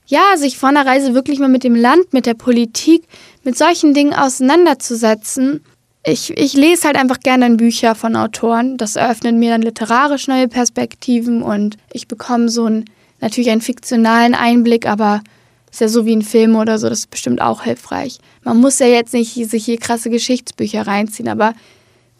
ja, 0.07 0.37
sich 0.37 0.57
vor 0.57 0.69
einer 0.69 0.85
Reise 0.85 1.13
wirklich 1.13 1.39
mal 1.39 1.49
mit 1.49 1.63
dem 1.63 1.75
Land, 1.75 2.13
mit 2.13 2.25
der 2.25 2.33
Politik, 2.33 3.03
mit 3.43 3.57
solchen 3.57 3.93
Dingen 3.93 4.13
auseinanderzusetzen. 4.13 5.61
Ich, 6.05 6.35
ich 6.37 6.53
lese 6.53 6.87
halt 6.87 6.95
einfach 6.95 7.19
gerne 7.19 7.49
Bücher 7.57 7.93
von 7.93 8.15
Autoren. 8.15 8.77
Das 8.77 8.95
eröffnet 8.95 9.35
mir 9.35 9.51
dann 9.51 9.61
literarisch 9.61 10.27
neue 10.27 10.47
Perspektiven 10.47 11.43
und 11.43 11.77
ich 11.91 12.07
bekomme 12.07 12.47
so 12.47 12.65
einen, 12.65 12.85
natürlich 13.19 13.49
einen 13.49 13.61
fiktionalen 13.61 14.33
Einblick, 14.33 14.87
aber 14.87 15.21
ist 15.69 15.81
ja 15.81 15.89
so 15.89 16.05
wie 16.05 16.15
ein 16.15 16.21
Film 16.21 16.55
oder 16.55 16.79
so, 16.79 16.87
das 16.87 16.99
ist 16.99 17.11
bestimmt 17.11 17.41
auch 17.41 17.63
hilfreich. 17.63 18.19
Man 18.43 18.57
muss 18.57 18.79
ja 18.79 18.87
jetzt 18.87 19.13
nicht 19.13 19.33
sich 19.33 19.65
hier 19.65 19.77
krasse 19.77 20.09
Geschichtsbücher 20.09 20.87
reinziehen, 20.87 21.27
aber 21.27 21.53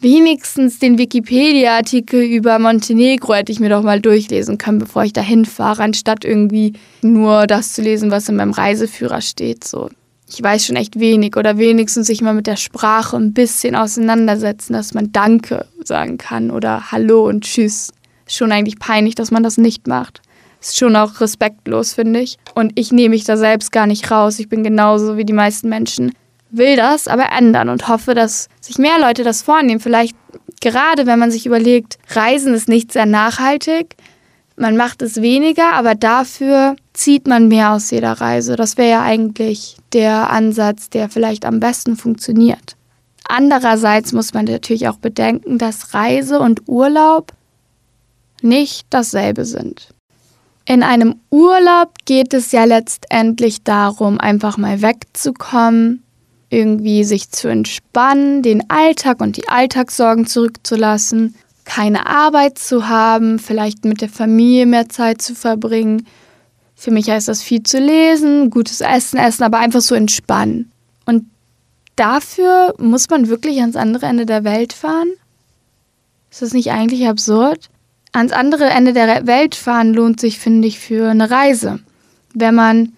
wenigstens 0.00 0.78
den 0.78 0.98
Wikipedia-Artikel 0.98 2.22
über 2.22 2.58
Montenegro 2.58 3.34
hätte 3.34 3.52
ich 3.52 3.60
mir 3.60 3.68
doch 3.68 3.82
mal 3.82 4.00
durchlesen 4.00 4.58
können, 4.58 4.78
bevor 4.78 5.04
ich 5.04 5.12
da 5.12 5.20
hinfahre, 5.20 5.82
anstatt 5.82 6.24
irgendwie 6.24 6.74
nur 7.02 7.46
das 7.46 7.72
zu 7.72 7.82
lesen, 7.82 8.10
was 8.10 8.28
in 8.28 8.36
meinem 8.36 8.52
Reiseführer 8.52 9.20
steht. 9.20 9.64
So. 9.64 9.90
Ich 10.28 10.42
weiß 10.42 10.66
schon 10.66 10.76
echt 10.76 11.00
wenig 11.00 11.36
oder 11.36 11.58
wenigstens 11.58 12.06
sich 12.06 12.20
mal 12.20 12.34
mit 12.34 12.46
der 12.46 12.56
Sprache 12.56 13.16
ein 13.16 13.32
bisschen 13.32 13.74
auseinandersetzen, 13.74 14.74
dass 14.74 14.94
man 14.94 15.10
Danke 15.12 15.66
sagen 15.82 16.18
kann 16.18 16.50
oder 16.50 16.92
Hallo 16.92 17.26
und 17.26 17.44
Tschüss. 17.44 17.90
Ist 18.26 18.36
schon 18.36 18.52
eigentlich 18.52 18.78
peinlich, 18.78 19.14
dass 19.14 19.30
man 19.30 19.42
das 19.42 19.56
nicht 19.56 19.86
macht. 19.86 20.20
Ist 20.60 20.76
schon 20.76 20.96
auch 20.96 21.20
respektlos, 21.20 21.94
finde 21.94 22.20
ich. 22.20 22.36
Und 22.54 22.72
ich 22.74 22.92
nehme 22.92 23.10
mich 23.10 23.24
da 23.24 23.36
selbst 23.36 23.72
gar 23.72 23.86
nicht 23.86 24.10
raus. 24.10 24.38
Ich 24.38 24.48
bin 24.48 24.64
genauso 24.64 25.16
wie 25.16 25.24
die 25.24 25.32
meisten 25.32 25.68
Menschen 25.68 26.12
will 26.50 26.76
das 26.76 27.08
aber 27.08 27.30
ändern 27.36 27.68
und 27.68 27.88
hoffe, 27.88 28.14
dass 28.14 28.48
sich 28.60 28.78
mehr 28.78 28.98
Leute 28.98 29.24
das 29.24 29.42
vornehmen. 29.42 29.80
Vielleicht 29.80 30.16
gerade, 30.60 31.06
wenn 31.06 31.18
man 31.18 31.30
sich 31.30 31.46
überlegt, 31.46 31.98
Reisen 32.10 32.54
ist 32.54 32.68
nicht 32.68 32.92
sehr 32.92 33.06
nachhaltig, 33.06 33.96
man 34.56 34.76
macht 34.76 35.02
es 35.02 35.22
weniger, 35.22 35.72
aber 35.74 35.94
dafür 35.94 36.74
zieht 36.92 37.28
man 37.28 37.46
mehr 37.46 37.72
aus 37.72 37.92
jeder 37.92 38.14
Reise. 38.14 38.56
Das 38.56 38.76
wäre 38.76 38.90
ja 38.90 39.02
eigentlich 39.02 39.76
der 39.92 40.30
Ansatz, 40.30 40.90
der 40.90 41.08
vielleicht 41.08 41.44
am 41.44 41.60
besten 41.60 41.96
funktioniert. 41.96 42.76
Andererseits 43.28 44.12
muss 44.12 44.34
man 44.34 44.46
natürlich 44.46 44.88
auch 44.88 44.96
bedenken, 44.96 45.58
dass 45.58 45.94
Reise 45.94 46.40
und 46.40 46.62
Urlaub 46.66 47.32
nicht 48.42 48.86
dasselbe 48.90 49.44
sind. 49.44 49.94
In 50.64 50.82
einem 50.82 51.20
Urlaub 51.30 51.92
geht 52.04 52.34
es 52.34 52.52
ja 52.52 52.64
letztendlich 52.64 53.62
darum, 53.62 54.18
einfach 54.18 54.58
mal 54.58 54.82
wegzukommen, 54.82 56.02
irgendwie 56.50 57.04
sich 57.04 57.30
zu 57.30 57.48
entspannen, 57.48 58.42
den 58.42 58.70
Alltag 58.70 59.20
und 59.20 59.36
die 59.36 59.48
Alltagssorgen 59.48 60.26
zurückzulassen, 60.26 61.34
keine 61.64 62.06
Arbeit 62.06 62.58
zu 62.58 62.88
haben, 62.88 63.38
vielleicht 63.38 63.84
mit 63.84 64.00
der 64.00 64.08
Familie 64.08 64.64
mehr 64.64 64.88
Zeit 64.88 65.20
zu 65.20 65.34
verbringen. 65.34 66.06
Für 66.74 66.90
mich 66.90 67.10
heißt 67.10 67.28
das 67.28 67.42
viel 67.42 67.62
zu 67.62 67.78
lesen, 67.78 68.50
gutes 68.50 68.80
Essen 68.80 69.18
essen, 69.18 69.42
aber 69.42 69.58
einfach 69.58 69.82
so 69.82 69.94
entspannen. 69.94 70.72
Und 71.04 71.26
dafür 71.96 72.74
muss 72.78 73.10
man 73.10 73.28
wirklich 73.28 73.60
ans 73.60 73.76
andere 73.76 74.06
Ende 74.06 74.24
der 74.24 74.44
Welt 74.44 74.72
fahren? 74.72 75.08
Ist 76.30 76.42
das 76.42 76.54
nicht 76.54 76.70
eigentlich 76.70 77.06
absurd? 77.06 77.68
Ans 78.12 78.32
andere 78.32 78.66
Ende 78.66 78.94
der 78.94 79.26
Welt 79.26 79.54
fahren 79.54 79.92
lohnt 79.92 80.20
sich, 80.20 80.38
finde 80.38 80.68
ich, 80.68 80.78
für 80.78 81.10
eine 81.10 81.30
Reise. 81.30 81.80
Wenn 82.32 82.54
man 82.54 82.92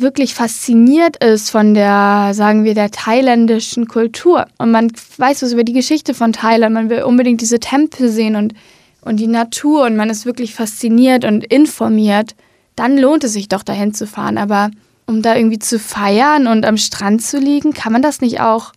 wirklich 0.00 0.34
fasziniert 0.34 1.22
ist 1.22 1.50
von 1.50 1.74
der, 1.74 2.30
sagen 2.32 2.64
wir, 2.64 2.74
der 2.74 2.90
thailändischen 2.90 3.88
Kultur. 3.88 4.46
Und 4.58 4.70
man 4.70 4.92
weiß 5.16 5.42
was 5.42 5.52
über 5.52 5.64
die 5.64 5.72
Geschichte 5.72 6.14
von 6.14 6.32
Thailand. 6.32 6.74
Man 6.74 6.90
will 6.90 7.02
unbedingt 7.02 7.40
diese 7.40 7.60
Tempel 7.60 8.08
sehen 8.08 8.36
und, 8.36 8.54
und 9.02 9.18
die 9.18 9.26
Natur 9.26 9.84
und 9.84 9.96
man 9.96 10.10
ist 10.10 10.26
wirklich 10.26 10.54
fasziniert 10.54 11.24
und 11.24 11.44
informiert. 11.44 12.34
Dann 12.74 12.98
lohnt 12.98 13.24
es 13.24 13.32
sich 13.32 13.48
doch 13.48 13.62
dahin 13.62 13.94
zu 13.94 14.06
fahren. 14.06 14.38
Aber 14.38 14.70
um 15.06 15.22
da 15.22 15.36
irgendwie 15.36 15.58
zu 15.58 15.78
feiern 15.78 16.46
und 16.46 16.66
am 16.66 16.76
Strand 16.76 17.22
zu 17.22 17.38
liegen, 17.38 17.72
kann 17.72 17.92
man 17.92 18.02
das 18.02 18.20
nicht 18.20 18.40
auch 18.40 18.72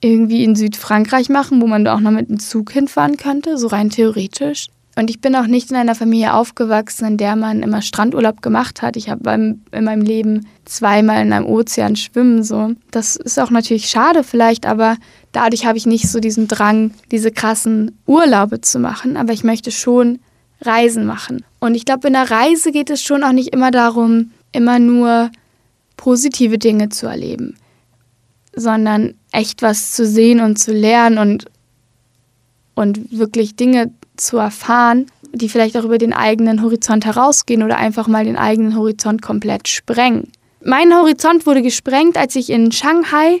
irgendwie 0.00 0.44
in 0.44 0.56
Südfrankreich 0.56 1.28
machen, 1.28 1.60
wo 1.60 1.66
man 1.66 1.84
da 1.84 1.94
auch 1.94 2.00
noch 2.00 2.10
mit 2.10 2.28
dem 2.28 2.40
Zug 2.40 2.72
hinfahren 2.72 3.16
könnte, 3.16 3.58
so 3.58 3.66
rein 3.66 3.90
theoretisch? 3.90 4.68
Und 5.00 5.08
ich 5.08 5.22
bin 5.22 5.34
auch 5.34 5.46
nicht 5.46 5.70
in 5.70 5.78
einer 5.78 5.94
Familie 5.94 6.34
aufgewachsen, 6.34 7.06
in 7.06 7.16
der 7.16 7.34
man 7.34 7.62
immer 7.62 7.80
Strandurlaub 7.80 8.42
gemacht 8.42 8.82
hat. 8.82 8.98
Ich 8.98 9.08
habe 9.08 9.32
in 9.32 9.62
meinem 9.72 10.02
Leben 10.02 10.46
zweimal 10.66 11.22
in 11.22 11.32
einem 11.32 11.46
Ozean 11.46 11.96
schwimmen 11.96 12.42
so. 12.42 12.72
Das 12.90 13.16
ist 13.16 13.40
auch 13.40 13.48
natürlich 13.48 13.88
schade 13.88 14.22
vielleicht, 14.22 14.66
aber 14.66 14.98
dadurch 15.32 15.64
habe 15.64 15.78
ich 15.78 15.86
nicht 15.86 16.10
so 16.10 16.20
diesen 16.20 16.48
Drang, 16.48 16.92
diese 17.12 17.30
krassen 17.30 17.98
Urlaube 18.06 18.60
zu 18.60 18.78
machen. 18.78 19.16
Aber 19.16 19.32
ich 19.32 19.42
möchte 19.42 19.70
schon 19.70 20.18
Reisen 20.60 21.06
machen. 21.06 21.46
Und 21.60 21.76
ich 21.76 21.86
glaube, 21.86 22.08
in 22.08 22.12
der 22.12 22.30
Reise 22.30 22.70
geht 22.70 22.90
es 22.90 23.02
schon 23.02 23.24
auch 23.24 23.32
nicht 23.32 23.54
immer 23.54 23.70
darum, 23.70 24.32
immer 24.52 24.78
nur 24.78 25.30
positive 25.96 26.58
Dinge 26.58 26.90
zu 26.90 27.06
erleben, 27.06 27.56
sondern 28.54 29.14
echt 29.32 29.62
was 29.62 29.92
zu 29.92 30.04
sehen 30.04 30.40
und 30.40 30.58
zu 30.58 30.72
lernen 30.74 31.16
und, 31.16 31.46
und 32.74 33.18
wirklich 33.18 33.56
Dinge 33.56 33.92
zu 34.20 34.36
erfahren, 34.36 35.06
die 35.32 35.48
vielleicht 35.48 35.76
auch 35.76 35.84
über 35.84 35.98
den 35.98 36.12
eigenen 36.12 36.62
Horizont 36.62 37.04
herausgehen 37.04 37.62
oder 37.62 37.76
einfach 37.76 38.08
mal 38.08 38.24
den 38.24 38.36
eigenen 38.36 38.76
Horizont 38.76 39.22
komplett 39.22 39.68
sprengen. 39.68 40.30
Mein 40.62 40.94
Horizont 40.94 41.46
wurde 41.46 41.62
gesprengt, 41.62 42.16
als 42.16 42.36
ich 42.36 42.50
in 42.50 42.70
Shanghai 42.72 43.40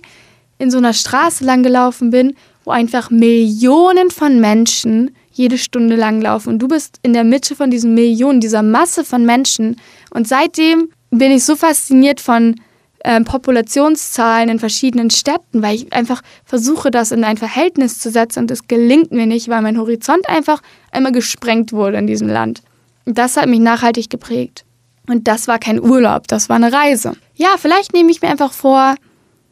in 0.58 0.70
so 0.70 0.78
einer 0.78 0.92
Straße 0.92 1.44
lang 1.44 1.62
gelaufen 1.62 2.10
bin, 2.10 2.34
wo 2.64 2.70
einfach 2.70 3.10
Millionen 3.10 4.10
von 4.10 4.40
Menschen 4.40 5.10
jede 5.32 5.58
Stunde 5.58 5.96
lang 5.96 6.20
laufen. 6.20 6.50
Und 6.50 6.58
du 6.60 6.68
bist 6.68 6.98
in 7.02 7.12
der 7.12 7.24
Mitte 7.24 7.56
von 7.56 7.70
diesen 7.70 7.94
Millionen, 7.94 8.40
dieser 8.40 8.62
Masse 8.62 9.04
von 9.04 9.24
Menschen. 9.24 9.76
Und 10.10 10.28
seitdem 10.28 10.90
bin 11.10 11.32
ich 11.32 11.44
so 11.44 11.56
fasziniert 11.56 12.20
von 12.20 12.56
äh, 13.00 13.20
Populationszahlen 13.22 14.48
in 14.48 14.58
verschiedenen 14.58 15.10
Städten, 15.10 15.62
weil 15.62 15.76
ich 15.76 15.92
einfach 15.92 16.22
versuche, 16.44 16.90
das 16.90 17.12
in 17.12 17.24
ein 17.24 17.36
Verhältnis 17.36 17.98
zu 17.98 18.10
setzen 18.10 18.40
und 18.40 18.50
es 18.50 18.68
gelingt 18.68 19.12
mir 19.12 19.26
nicht, 19.26 19.48
weil 19.48 19.62
mein 19.62 19.78
Horizont 19.78 20.28
einfach 20.28 20.62
einmal 20.90 21.12
gesprengt 21.12 21.72
wurde 21.72 21.98
in 21.98 22.06
diesem 22.06 22.28
Land. 22.28 22.62
Und 23.06 23.18
das 23.18 23.36
hat 23.36 23.48
mich 23.48 23.60
nachhaltig 23.60 24.10
geprägt. 24.10 24.64
Und 25.08 25.26
das 25.26 25.48
war 25.48 25.58
kein 25.58 25.80
Urlaub, 25.80 26.28
das 26.28 26.48
war 26.48 26.56
eine 26.56 26.72
Reise. 26.72 27.12
Ja, 27.34 27.48
vielleicht 27.58 27.92
nehme 27.94 28.10
ich 28.10 28.22
mir 28.22 28.28
einfach 28.28 28.52
vor, 28.52 28.94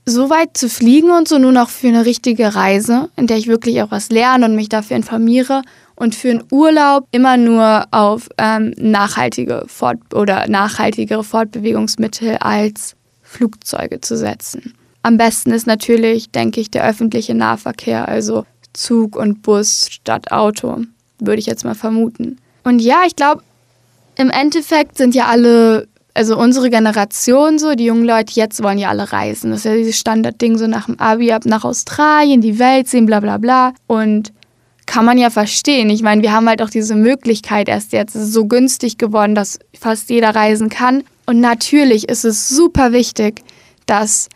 so 0.09 0.31
weit 0.31 0.57
zu 0.57 0.69
fliegen 0.69 1.11
und 1.11 1.29
so 1.29 1.39
nur 1.39 1.53
noch 1.53 1.69
für 1.69 1.89
eine 1.89 2.05
richtige 2.05 2.55
Reise, 2.55 3.11
in 3.17 3.27
der 3.27 3.37
ich 3.37 3.47
wirklich 3.47 3.83
auch 3.83 3.91
was 3.91 4.11
lerne 4.11 4.47
und 4.47 4.55
mich 4.55 4.69
dafür 4.69 4.97
informiere 4.97 5.63
und 5.97 6.15
für 6.15 6.31
einen 6.31 6.45
Urlaub 6.51 7.07
immer 7.11 7.37
nur 7.37 7.85
auf 7.91 8.29
ähm, 8.39 8.73
nachhaltige 8.77 9.65
Fort 9.67 9.99
oder 10.15 10.49
nachhaltigere 10.49 11.25
Fortbewegungsmittel 11.25 12.37
als 12.39 12.95
Flugzeuge 13.29 14.01
zu 14.01 14.17
setzen. 14.17 14.75
Am 15.03 15.17
besten 15.17 15.53
ist 15.53 15.67
natürlich, 15.67 16.31
denke 16.31 16.61
ich, 16.61 16.71
der 16.71 16.85
öffentliche 16.85 17.35
Nahverkehr, 17.35 18.09
also 18.09 18.45
Zug 18.73 19.17
und 19.17 19.43
Bus 19.43 19.89
statt 19.91 20.33
Auto, 20.33 20.83
würde 21.19 21.39
ich 21.39 21.47
jetzt 21.47 21.65
mal 21.65 21.75
vermuten. 21.75 22.39
Und 22.65 22.81
ja, 22.81 23.03
ich 23.07 23.17
glaube, 23.17 23.43
im 24.17 24.31
Endeffekt 24.31 24.99
sind 24.99 25.15
ja 25.15 25.27
alle, 25.27 25.87
also 26.15 26.37
unsere 26.39 26.71
Generation 26.71 27.59
so, 27.59 27.75
die 27.75 27.85
jungen 27.85 28.05
Leute 28.05 28.33
jetzt 28.35 28.63
wollen 28.63 28.79
ja 28.79 28.89
alle 28.89 29.13
reisen. 29.13 29.51
Das 29.51 29.61
ist 29.61 29.65
ja 29.65 29.77
dieses 29.77 29.99
Standardding 29.99 30.59
so 30.59 30.67
nach 30.67 30.87
dem 30.87 30.99
Abi 30.99 31.33
ab 31.33 31.45
nach 31.45 31.65
Australien, 31.65 32.41
die 32.41 32.59
Welt 32.59 32.89
sehen, 32.89 33.07
bla 33.07 33.21
bla 33.21 33.39
bla. 33.39 33.73
Und 33.87 34.33
kann 34.87 35.05
man 35.05 35.19
ja 35.19 35.31
verstehen. 35.31 35.91
Ich 35.91 36.03
meine, 36.03 36.23
wir 36.23 36.33
haben 36.33 36.49
halt 36.49 36.63
auch 36.63 36.71
diese 36.71 36.95
Möglichkeit 36.95 37.69
erst 37.69 37.93
jetzt. 37.93 38.17
Es 38.17 38.25
ist 38.25 38.33
so 38.33 38.47
günstig 38.47 38.97
geworden, 38.97 39.35
dass 39.35 39.59
fast 39.79 40.09
jeder 40.11 40.35
reisen 40.35 40.71
kann. 40.71 41.05
Und 41.29 41.41
natürlich 41.41 42.09
ist 42.09 42.25
es 42.25 42.49
super 42.49 42.93
wichtig, 42.93 43.43
dass 43.85 44.31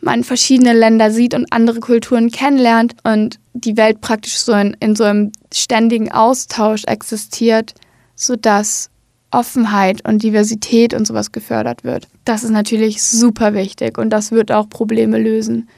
man 0.00 0.24
verschiedene 0.24 0.72
Länder 0.72 1.12
sieht 1.12 1.32
und 1.32 1.46
andere 1.52 1.78
Kulturen 1.78 2.32
kennenlernt 2.32 2.96
und 3.04 3.38
die 3.52 3.76
Welt 3.76 4.00
praktisch 4.00 4.38
so 4.38 4.52
in, 4.52 4.76
in 4.80 4.96
so 4.96 5.04
einem 5.04 5.30
ständigen 5.54 6.10
Austausch 6.10 6.86
existiert, 6.86 7.74
sodass 8.16 8.90
Offenheit 9.30 10.04
und 10.08 10.24
Diversität 10.24 10.92
und 10.92 11.06
sowas 11.06 11.30
gefördert 11.30 11.84
wird. 11.84 12.08
Das 12.24 12.42
ist 12.42 12.50
natürlich 12.50 13.00
super 13.00 13.54
wichtig 13.54 13.96
und 13.96 14.10
das 14.10 14.32
wird 14.32 14.50
auch 14.50 14.68
Probleme 14.68 15.18
lösen, 15.18 15.68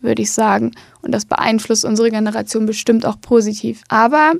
würde 0.00 0.22
ich 0.22 0.32
sagen. 0.32 0.72
Und 1.02 1.12
das 1.12 1.24
beeinflusst 1.24 1.84
unsere 1.84 2.10
Generation 2.10 2.66
bestimmt 2.66 3.06
auch 3.06 3.20
positiv. 3.20 3.84
Aber 3.86 4.32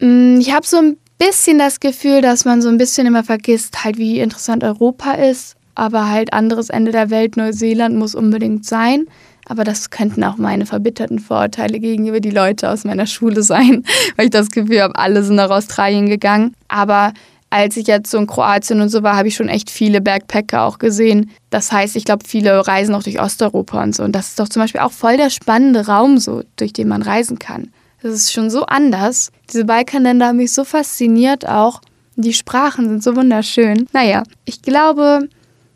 mh, 0.00 0.06
mm, 0.06 0.40
ich 0.40 0.52
habe 0.52 0.66
so 0.66 0.76
ein 0.76 0.98
bisschen 1.18 1.58
das 1.58 1.80
Gefühl, 1.80 2.22
dass 2.22 2.44
man 2.44 2.62
so 2.62 2.68
ein 2.68 2.78
bisschen 2.78 3.06
immer 3.06 3.24
vergisst, 3.24 3.84
halt 3.84 3.98
wie 3.98 4.20
interessant 4.20 4.64
Europa 4.64 5.12
ist 5.12 5.58
aber 5.78 6.10
halt 6.10 6.32
anderes 6.32 6.70
Ende 6.70 6.90
der 6.90 7.08
Welt, 7.08 7.36
Neuseeland 7.36 7.96
muss 7.96 8.16
unbedingt 8.16 8.66
sein. 8.66 9.06
Aber 9.46 9.64
das 9.64 9.90
könnten 9.90 10.24
auch 10.24 10.36
meine 10.36 10.66
verbitterten 10.66 11.20
Vorurteile 11.20 11.78
gegenüber 11.78 12.20
die 12.20 12.30
Leute 12.30 12.68
aus 12.68 12.84
meiner 12.84 13.06
Schule 13.06 13.42
sein, 13.42 13.84
weil 14.16 14.26
ich 14.26 14.30
das 14.32 14.50
Gefühl 14.50 14.82
habe, 14.82 14.96
alle 14.96 15.22
sind 15.22 15.36
nach 15.36 15.50
Australien 15.50 16.08
gegangen. 16.08 16.52
Aber 16.66 17.14
als 17.48 17.76
ich 17.76 17.86
jetzt 17.86 18.10
so 18.10 18.18
in 18.18 18.26
Kroatien 18.26 18.80
und 18.80 18.88
so 18.90 19.02
war, 19.04 19.16
habe 19.16 19.28
ich 19.28 19.36
schon 19.36 19.48
echt 19.48 19.70
viele 19.70 20.00
Backpacker 20.00 20.64
auch 20.64 20.78
gesehen. 20.78 21.30
Das 21.48 21.70
heißt, 21.70 21.94
ich 21.96 22.04
glaube, 22.04 22.24
viele 22.26 22.66
reisen 22.66 22.94
auch 22.94 23.04
durch 23.04 23.22
Osteuropa 23.22 23.82
und 23.82 23.94
so. 23.94 24.02
Und 24.02 24.12
das 24.12 24.30
ist 24.30 24.40
doch 24.40 24.48
zum 24.48 24.60
Beispiel 24.60 24.80
auch 24.80 24.92
voll 24.92 25.16
der 25.16 25.30
spannende 25.30 25.86
Raum, 25.86 26.18
so, 26.18 26.42
durch 26.56 26.72
den 26.72 26.88
man 26.88 27.02
reisen 27.02 27.38
kann. 27.38 27.70
Das 28.02 28.12
ist 28.12 28.32
schon 28.32 28.50
so 28.50 28.64
anders. 28.64 29.32
Diese 29.50 29.64
Balkanländer 29.64 30.28
haben 30.28 30.36
mich 30.36 30.52
so 30.52 30.64
fasziniert 30.64 31.48
auch. 31.48 31.80
Die 32.16 32.32
Sprachen 32.32 32.88
sind 32.88 33.02
so 33.02 33.16
wunderschön. 33.16 33.86
Naja, 33.92 34.22
ich 34.44 34.62
glaube, 34.62 35.28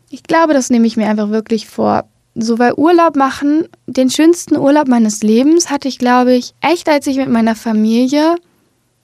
ich 0.09 0.23
glaube, 0.23 0.53
das 0.53 0.69
nehme 0.69 0.87
ich 0.87 0.97
mir 0.97 1.07
einfach 1.07 1.29
wirklich 1.29 1.67
vor. 1.67 2.05
So, 2.35 2.57
weil 2.59 2.73
Urlaub 2.73 3.15
machen, 3.15 3.67
den 3.85 4.09
schönsten 4.09 4.57
Urlaub 4.57 4.87
meines 4.87 5.21
Lebens 5.21 5.69
hatte 5.69 5.87
ich, 5.87 5.99
glaube 5.99 6.33
ich, 6.33 6.53
echt, 6.61 6.89
als 6.89 7.07
ich 7.07 7.17
mit 7.17 7.29
meiner 7.29 7.55
Familie 7.55 8.35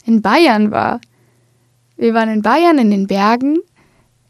in 0.05 0.21
Bayern 0.21 0.71
war. 0.71 0.99
Wir 1.95 2.13
waren 2.13 2.29
in 2.29 2.41
Bayern 2.41 2.77
in 2.77 2.91
den 2.91 3.07
Bergen 3.07 3.57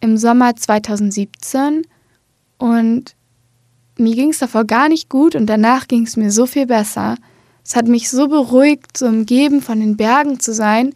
im 0.01 0.17
Sommer 0.17 0.55
2017 0.55 1.83
und 2.57 3.15
mir 3.97 4.15
ging 4.15 4.29
es 4.29 4.39
davor 4.39 4.65
gar 4.65 4.89
nicht 4.89 5.09
gut 5.09 5.35
und 5.35 5.45
danach 5.45 5.87
ging 5.87 6.03
es 6.03 6.17
mir 6.17 6.31
so 6.31 6.45
viel 6.45 6.65
besser. 6.65 7.15
Es 7.69 7.75
hat 7.75 7.87
mich 7.87 8.09
so 8.09 8.27
beruhigt, 8.27 8.97
so 8.97 9.05
umgeben 9.05 9.61
von 9.61 9.79
den 9.79 9.95
Bergen 9.95 10.39
zu 10.39 10.55
sein. 10.55 10.91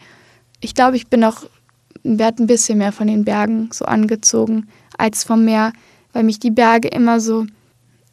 Ich 0.59 0.73
glaube, 0.73 0.95
ich 0.95 1.05
bin 1.05 1.23
auch, 1.23 1.43
werde 2.01 2.41
ein 2.41 2.47
bisschen 2.47 2.79
mehr 2.79 2.91
von 2.91 3.05
den 3.05 3.25
Bergen 3.25 3.69
so 3.71 3.85
angezogen 3.85 4.67
als 4.97 5.23
vom 5.23 5.45
Meer, 5.45 5.71
weil 6.13 6.23
mich 6.23 6.39
die 6.39 6.49
Berge 6.49 6.87
immer 6.87 7.19
so 7.19 7.45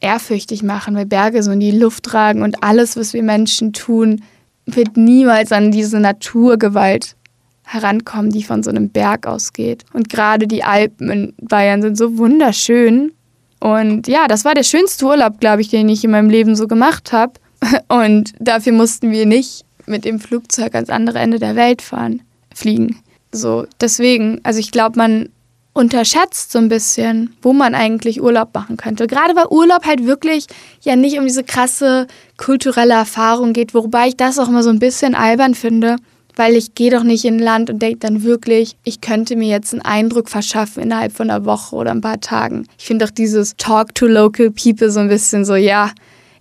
ehrfürchtig 0.00 0.62
machen, 0.62 0.94
weil 0.94 1.06
Berge 1.06 1.42
so 1.42 1.52
in 1.52 1.60
die 1.60 1.70
Luft 1.70 2.04
tragen 2.04 2.42
und 2.42 2.62
alles, 2.62 2.98
was 2.98 3.14
wir 3.14 3.22
Menschen 3.22 3.72
tun, 3.72 4.22
wird 4.66 4.94
niemals 4.98 5.52
an 5.52 5.70
diese 5.72 5.98
Naturgewalt 5.98 7.16
herankommen, 7.64 8.30
die 8.30 8.42
von 8.42 8.62
so 8.62 8.68
einem 8.68 8.90
Berg 8.90 9.26
ausgeht. 9.26 9.86
Und 9.94 10.10
gerade 10.10 10.46
die 10.46 10.64
Alpen 10.64 11.08
in 11.08 11.34
Bayern 11.40 11.80
sind 11.80 11.96
so 11.96 12.18
wunderschön. 12.18 13.12
Und 13.58 14.06
ja, 14.06 14.28
das 14.28 14.44
war 14.44 14.52
der 14.52 14.64
schönste 14.64 15.06
Urlaub, 15.06 15.40
glaube 15.40 15.62
ich, 15.62 15.68
den 15.68 15.88
ich 15.88 16.04
in 16.04 16.10
meinem 16.10 16.28
Leben 16.28 16.56
so 16.56 16.66
gemacht 16.66 17.14
habe. 17.14 17.32
Und 17.88 18.32
dafür 18.38 18.72
mussten 18.72 19.10
wir 19.10 19.26
nicht 19.26 19.64
mit 19.86 20.04
dem 20.04 20.20
Flugzeug 20.20 20.74
ans 20.74 20.90
andere 20.90 21.18
Ende 21.18 21.38
der 21.38 21.56
Welt 21.56 21.82
fahren, 21.82 22.22
fliegen. 22.54 23.00
So, 23.32 23.66
deswegen, 23.80 24.40
also 24.42 24.58
ich 24.58 24.70
glaube, 24.70 24.98
man 24.98 25.28
unterschätzt 25.72 26.50
so 26.52 26.58
ein 26.58 26.68
bisschen, 26.68 27.34
wo 27.42 27.52
man 27.52 27.74
eigentlich 27.74 28.20
Urlaub 28.20 28.54
machen 28.54 28.76
könnte. 28.76 29.06
Gerade 29.06 29.36
weil 29.36 29.46
Urlaub 29.50 29.86
halt 29.86 30.04
wirklich 30.04 30.46
ja 30.82 30.96
nicht 30.96 31.18
um 31.18 31.26
diese 31.26 31.44
krasse 31.44 32.06
kulturelle 32.36 32.94
Erfahrung 32.94 33.52
geht, 33.52 33.72
wobei 33.72 34.08
ich 34.08 34.16
das 34.16 34.38
auch 34.38 34.48
immer 34.48 34.62
so 34.62 34.70
ein 34.70 34.80
bisschen 34.80 35.14
albern 35.14 35.54
finde, 35.54 35.96
weil 36.34 36.56
ich 36.56 36.74
gehe 36.74 36.90
doch 36.90 37.04
nicht 37.04 37.24
in 37.24 37.36
ein 37.36 37.40
Land 37.40 37.70
und 37.70 37.80
denke 37.80 37.98
dann 37.98 38.24
wirklich, 38.24 38.76
ich 38.84 39.00
könnte 39.00 39.36
mir 39.36 39.48
jetzt 39.48 39.72
einen 39.72 39.82
Eindruck 39.82 40.28
verschaffen 40.28 40.82
innerhalb 40.82 41.12
von 41.12 41.30
einer 41.30 41.44
Woche 41.44 41.76
oder 41.76 41.92
ein 41.92 42.00
paar 42.00 42.20
Tagen. 42.20 42.66
Ich 42.78 42.86
finde 42.86 43.04
doch 43.04 43.12
dieses 43.12 43.56
Talk 43.56 43.94
to 43.94 44.06
Local 44.06 44.50
People 44.50 44.90
so 44.90 45.00
ein 45.00 45.08
bisschen 45.08 45.44
so, 45.44 45.54
ja, 45.54 45.92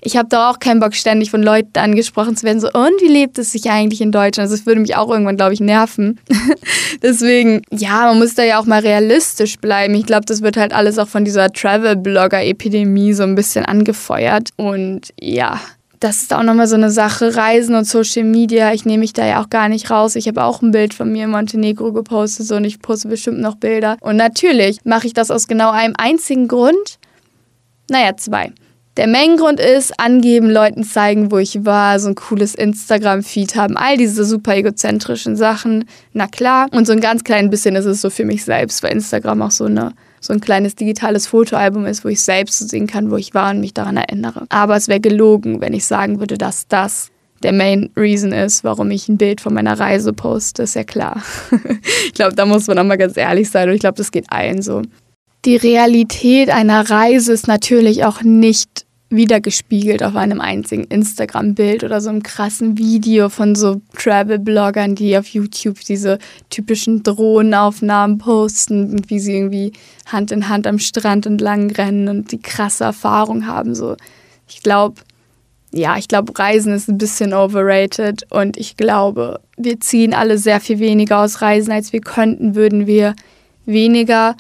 ich 0.01 0.17
habe 0.17 0.29
da 0.29 0.49
auch 0.49 0.59
keinen 0.59 0.79
Bock, 0.79 0.95
ständig 0.95 1.31
von 1.31 1.43
Leuten 1.43 1.77
angesprochen 1.77 2.35
zu 2.35 2.43
werden, 2.45 2.59
so, 2.59 2.67
und 2.67 3.01
wie 3.01 3.07
lebt 3.07 3.37
es 3.37 3.51
sich 3.51 3.69
eigentlich 3.69 4.01
in 4.01 4.11
Deutschland? 4.11 4.49
Also, 4.49 4.55
das 4.55 4.65
würde 4.65 4.81
mich 4.81 4.95
auch 4.95 5.09
irgendwann, 5.09 5.37
glaube 5.37 5.53
ich, 5.53 5.59
nerven. 5.59 6.19
Deswegen, 7.03 7.61
ja, 7.71 8.05
man 8.05 8.19
muss 8.19 8.35
da 8.35 8.43
ja 8.43 8.59
auch 8.59 8.65
mal 8.65 8.79
realistisch 8.79 9.57
bleiben. 9.57 9.93
Ich 9.95 10.05
glaube, 10.05 10.25
das 10.25 10.41
wird 10.41 10.57
halt 10.57 10.73
alles 10.73 10.97
auch 10.97 11.07
von 11.07 11.25
dieser 11.25 11.51
Travel-Blogger-Epidemie 11.51 13.13
so 13.13 13.23
ein 13.23 13.35
bisschen 13.35 13.65
angefeuert. 13.65 14.49
Und 14.55 15.13
ja, 15.19 15.59
das 15.99 16.21
ist 16.21 16.33
auch 16.33 16.43
nochmal 16.43 16.67
so 16.67 16.75
eine 16.75 16.91
Sache, 16.91 17.35
Reisen 17.35 17.75
und 17.75 17.85
Social 17.85 18.23
Media. 18.23 18.73
Ich 18.73 18.85
nehme 18.85 18.99
mich 18.99 19.11
da 19.11 19.25
ja 19.25 19.41
auch 19.41 19.49
gar 19.49 19.67
nicht 19.67 19.91
raus. 19.91 20.15
Ich 20.15 20.27
habe 20.27 20.43
auch 20.43 20.61
ein 20.61 20.71
Bild 20.71 20.93
von 20.93 21.11
mir 21.11 21.25
in 21.25 21.31
Montenegro 21.31 21.91
gepostet 21.91 22.47
so, 22.47 22.55
und 22.55 22.63
ich 22.63 22.79
poste 22.79 23.09
bestimmt 23.09 23.39
noch 23.39 23.55
Bilder. 23.55 23.97
Und 23.99 24.15
natürlich 24.15 24.79
mache 24.85 25.07
ich 25.07 25.13
das 25.13 25.29
aus 25.29 25.47
genau 25.47 25.71
einem 25.71 25.95
einzigen 25.97 26.47
Grund. 26.47 26.99
Naja, 27.89 28.15
zwei. 28.15 28.53
Der 28.99 29.07
Main-Grund 29.07 29.61
ist, 29.61 29.97
angeben, 29.97 30.49
Leuten 30.49 30.83
zeigen, 30.83 31.31
wo 31.31 31.37
ich 31.37 31.63
war, 31.63 32.01
so 32.01 32.09
ein 32.09 32.15
cooles 32.15 32.53
Instagram-Feed 32.53 33.55
haben, 33.55 33.77
all 33.77 33.95
diese 33.95 34.25
super 34.25 34.57
egozentrischen 34.57 35.37
Sachen. 35.37 35.85
Na 36.11 36.27
klar. 36.27 36.67
Und 36.71 36.85
so 36.85 36.91
ein 36.91 36.99
ganz 36.99 37.23
klein 37.23 37.49
bisschen 37.49 37.77
ist 37.77 37.85
es 37.85 38.01
so 38.01 38.09
für 38.09 38.25
mich 38.25 38.43
selbst, 38.43 38.83
weil 38.83 38.91
Instagram 38.91 39.41
auch 39.41 39.51
so, 39.51 39.63
eine, 39.63 39.93
so 40.19 40.33
ein 40.33 40.41
kleines 40.41 40.75
digitales 40.75 41.27
Fotoalbum 41.27 41.85
ist, 41.85 42.03
wo 42.03 42.09
ich 42.09 42.19
selbst 42.19 42.59
so 42.59 42.67
sehen 42.67 42.87
kann, 42.87 43.09
wo 43.09 43.15
ich 43.15 43.33
war 43.33 43.51
und 43.51 43.61
mich 43.61 43.73
daran 43.73 43.95
erinnere. 43.95 44.45
Aber 44.49 44.75
es 44.75 44.89
wäre 44.89 44.99
gelogen, 44.99 45.61
wenn 45.61 45.71
ich 45.71 45.85
sagen 45.85 46.19
würde, 46.19 46.37
dass 46.37 46.67
das 46.67 47.07
der 47.41 47.53
Main 47.53 47.91
Reason 47.95 48.33
ist, 48.33 48.65
warum 48.65 48.91
ich 48.91 49.07
ein 49.07 49.17
Bild 49.17 49.39
von 49.39 49.53
meiner 49.53 49.79
Reise 49.79 50.11
poste, 50.11 50.63
ist 50.63 50.75
ja 50.75 50.83
klar. 50.83 51.23
ich 52.05 52.15
glaube, 52.15 52.35
da 52.35 52.45
muss 52.45 52.67
man 52.67 52.77
auch 52.77 52.83
mal 52.83 52.97
ganz 52.97 53.15
ehrlich 53.15 53.49
sein 53.49 53.69
und 53.69 53.75
ich 53.75 53.79
glaube, 53.79 53.95
das 53.95 54.11
geht 54.11 54.29
allen 54.29 54.61
so. 54.61 54.81
Die 55.45 55.55
Realität 55.55 56.49
einer 56.49 56.89
Reise 56.89 57.31
ist 57.31 57.47
natürlich 57.47 58.03
auch 58.03 58.23
nicht 58.23 58.88
wiedergespiegelt 59.09 60.03
auf 60.03 60.15
einem 60.15 60.39
einzigen 60.39 60.83
Instagram-Bild 60.83 61.83
oder 61.83 61.99
so 61.99 62.09
einem 62.09 62.21
krassen 62.21 62.77
Video 62.77 63.29
von 63.29 63.55
so 63.55 63.81
Travel-Bloggern, 63.97 64.95
die 64.95 65.17
auf 65.17 65.27
YouTube 65.27 65.79
diese 65.79 66.19
typischen 66.49 67.01
Drohnenaufnahmen 67.01 68.19
posten, 68.19 69.01
wie 69.07 69.19
sie 69.19 69.35
irgendwie 69.35 69.73
Hand 70.05 70.31
in 70.31 70.47
Hand 70.47 70.67
am 70.67 70.77
Strand 70.77 71.25
entlang 71.25 71.71
rennen 71.71 72.07
und 72.07 72.31
die 72.31 72.41
krasse 72.41 72.83
Erfahrung 72.83 73.47
haben. 73.47 73.73
So, 73.73 73.95
ich 74.47 74.61
glaube, 74.61 75.01
ja, 75.71 75.97
ich 75.97 76.07
glaube, 76.07 76.37
Reisen 76.37 76.73
ist 76.73 76.87
ein 76.87 76.97
bisschen 76.97 77.33
overrated 77.33 78.25
und 78.31 78.57
ich 78.57 78.77
glaube, 78.77 79.39
wir 79.57 79.79
ziehen 79.79 80.13
alle 80.13 80.37
sehr 80.37 80.59
viel 80.59 80.79
weniger 80.79 81.19
aus 81.19 81.41
Reisen, 81.41 81.71
als 81.71 81.93
wir 81.93 82.01
könnten, 82.01 82.55
würden 82.55 82.85
wir 82.87 83.15
weniger 83.65 84.35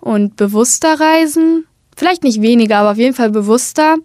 und 0.00 0.36
bewusster 0.36 1.00
reisen 1.00 1.66
vielleicht 1.96 2.24
nicht 2.24 2.42
weniger, 2.42 2.78
aber 2.78 2.92
auf 2.92 2.98
jeden 2.98 3.14
Fall 3.14 3.30
bewusster 3.30 3.96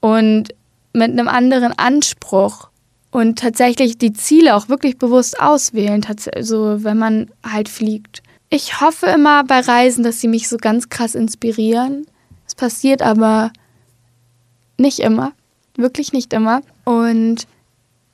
und 0.00 0.48
mit 0.92 1.10
einem 1.10 1.28
anderen 1.28 1.72
Anspruch 1.78 2.68
und 3.10 3.38
tatsächlich 3.38 3.98
die 3.98 4.12
Ziele 4.12 4.54
auch 4.54 4.68
wirklich 4.68 4.98
bewusst 4.98 5.40
auswählen, 5.40 6.04
also 6.34 6.84
wenn 6.84 6.98
man 6.98 7.30
halt 7.44 7.68
fliegt. 7.68 8.22
Ich 8.48 8.80
hoffe 8.80 9.06
immer 9.06 9.44
bei 9.44 9.60
Reisen, 9.60 10.04
dass 10.04 10.20
sie 10.20 10.28
mich 10.28 10.48
so 10.48 10.56
ganz 10.56 10.88
krass 10.88 11.14
inspirieren. 11.14 12.06
Es 12.46 12.54
passiert 12.54 13.02
aber 13.02 13.52
nicht 14.78 15.00
immer, 15.00 15.32
wirklich 15.76 16.12
nicht 16.12 16.32
immer. 16.32 16.60
Und 16.84 17.46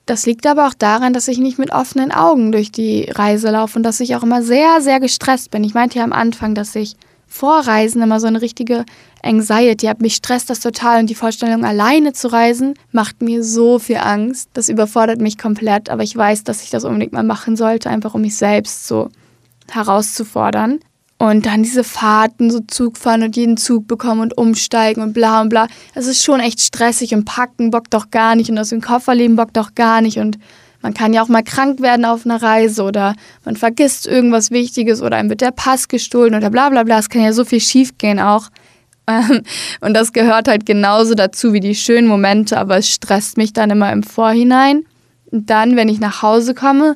das 0.05 0.25
liegt 0.25 0.45
aber 0.47 0.67
auch 0.67 0.73
daran, 0.73 1.13
dass 1.13 1.27
ich 1.27 1.37
nicht 1.37 1.59
mit 1.59 1.71
offenen 1.71 2.11
Augen 2.11 2.51
durch 2.51 2.71
die 2.71 3.09
Reise 3.09 3.51
laufe 3.51 3.77
und 3.77 3.83
dass 3.83 3.99
ich 3.99 4.15
auch 4.15 4.23
immer 4.23 4.43
sehr, 4.43 4.81
sehr 4.81 4.99
gestresst 4.99 5.51
bin. 5.51 5.63
Ich 5.63 5.73
meinte 5.73 5.99
ja 5.99 6.03
am 6.03 6.13
Anfang, 6.13 6.55
dass 6.55 6.75
ich 6.75 6.95
vor 7.33 7.61
Reisen 7.61 8.03
immer 8.03 8.19
so 8.19 8.27
eine 8.27 8.43
richtige 8.43 8.85
Anxiety 9.23 9.87
habe. 9.87 10.03
Mich 10.03 10.13
stresst 10.13 10.51
das 10.51 10.59
total 10.59 10.99
und 10.99 11.09
die 11.09 11.15
Vorstellung, 11.15 11.65
alleine 11.65 12.13
zu 12.13 12.31
reisen, 12.31 12.75
macht 12.91 13.23
mir 13.23 13.43
so 13.43 13.79
viel 13.79 13.97
Angst. 13.97 14.51
Das 14.53 14.69
überfordert 14.69 15.19
mich 15.19 15.39
komplett, 15.39 15.89
aber 15.89 16.03
ich 16.03 16.15
weiß, 16.15 16.43
dass 16.43 16.61
ich 16.61 16.69
das 16.69 16.83
unbedingt 16.83 17.11
mal 17.11 17.23
machen 17.23 17.55
sollte, 17.55 17.89
einfach 17.89 18.13
um 18.13 18.21
mich 18.21 18.37
selbst 18.37 18.87
so 18.87 19.09
herauszufordern. 19.71 20.79
Und 21.17 21.47
dann 21.47 21.63
diese 21.63 21.83
Fahrten, 21.83 22.51
so 22.51 22.59
Zug 22.59 22.97
fahren 22.97 23.23
und 23.23 23.35
jeden 23.35 23.57
Zug 23.57 23.87
bekommen 23.87 24.21
und 24.21 24.37
umsteigen 24.37 25.01
und 25.01 25.13
bla 25.13 25.41
und 25.41 25.49
bla. 25.49 25.67
Es 25.95 26.05
ist 26.05 26.23
schon 26.23 26.39
echt 26.39 26.61
stressig 26.61 27.15
und 27.15 27.25
packen 27.25 27.71
bockt 27.71 27.95
doch 27.95 28.11
gar 28.11 28.35
nicht 28.35 28.51
und 28.51 28.59
aus 28.59 28.69
dem 28.69 28.81
Koffer 28.81 29.15
leben 29.15 29.35
bockt 29.35 29.57
doch 29.57 29.73
gar 29.73 30.01
nicht 30.01 30.19
und 30.19 30.37
man 30.83 30.93
kann 30.93 31.13
ja 31.13 31.23
auch 31.23 31.29
mal 31.29 31.43
krank 31.43 31.81
werden 31.81 32.05
auf 32.05 32.25
einer 32.25 32.41
Reise 32.43 32.83
oder 32.83 33.15
man 33.45 33.55
vergisst 33.55 34.05
irgendwas 34.05 34.51
Wichtiges 34.51 35.01
oder 35.01 35.15
einem 35.15 35.29
wird 35.29 35.41
der 35.41 35.51
Pass 35.51 35.87
gestohlen 35.87 36.35
oder 36.35 36.49
bla 36.49 36.69
bla 36.69 36.83
bla. 36.83 36.99
Es 36.99 37.09
kann 37.09 37.23
ja 37.23 37.31
so 37.33 37.45
viel 37.45 37.61
schiefgehen 37.61 38.19
auch. 38.19 38.49
Ähm, 39.05 39.41
und 39.81 39.95
das 39.95 40.13
gehört 40.13 40.47
halt 40.47 40.65
genauso 40.65 41.13
dazu 41.13 41.51
wie 41.51 41.59
die 41.59 41.75
schönen 41.75 42.07
Momente, 42.07 42.57
aber 42.57 42.77
es 42.77 42.87
stresst 42.87 43.35
mich 43.35 43.51
dann 43.51 43.69
immer 43.69 43.91
im 43.91 44.01
Vorhinein, 44.01 44.85
Und 45.29 45.49
dann, 45.49 45.75
wenn 45.75 45.89
ich 45.89 45.99
nach 45.99 46.21
Hause 46.21 46.53
komme, 46.53 46.95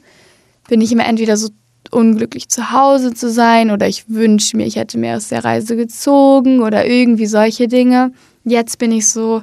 bin 0.70 0.80
ich 0.80 0.94
immer 0.94 1.06
entweder 1.06 1.36
so 1.36 1.50
unglücklich 1.92 2.48
zu 2.48 2.72
Hause 2.72 3.14
zu 3.14 3.30
sein 3.30 3.72
oder 3.72 3.90
ich 3.90 4.06
wünsche 4.08 4.56
mir, 4.56 4.66
ich 4.66 4.78
hätte 4.78 4.98
mehr 4.98 5.18
aus 5.18 5.28
der 5.28 5.44
Reise 5.44 5.76
gezogen 5.76 6.62
oder 6.62 6.86
irgendwie 6.86 7.26
solche 7.26 7.68
Dinge. 7.68 8.14
Jetzt 8.46 8.78
bin 8.80 8.94
ich 8.94 9.10
so 9.10 9.42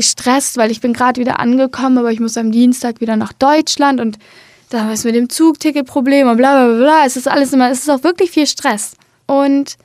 gestresst, 0.00 0.56
weil 0.56 0.70
ich 0.70 0.80
bin 0.80 0.94
gerade 0.94 1.20
wieder 1.20 1.40
angekommen, 1.40 1.98
aber 1.98 2.10
ich 2.10 2.20
muss 2.20 2.38
am 2.38 2.52
Dienstag 2.52 3.02
wieder 3.02 3.16
nach 3.16 3.34
Deutschland 3.34 4.00
und 4.00 4.18
da 4.70 4.90
ist 4.92 5.04
mit 5.04 5.14
dem 5.14 5.28
Zugticketproblem 5.28 6.26
und 6.26 6.38
bla 6.38 6.64
bla 6.64 6.76
bla. 6.76 7.04
Es 7.04 7.16
ist 7.16 7.28
alles 7.28 7.52
immer, 7.52 7.70
es 7.70 7.80
ist 7.80 7.90
auch 7.90 8.02
wirklich 8.02 8.30
viel 8.30 8.46
Stress. 8.46 8.94
Und 9.26 9.76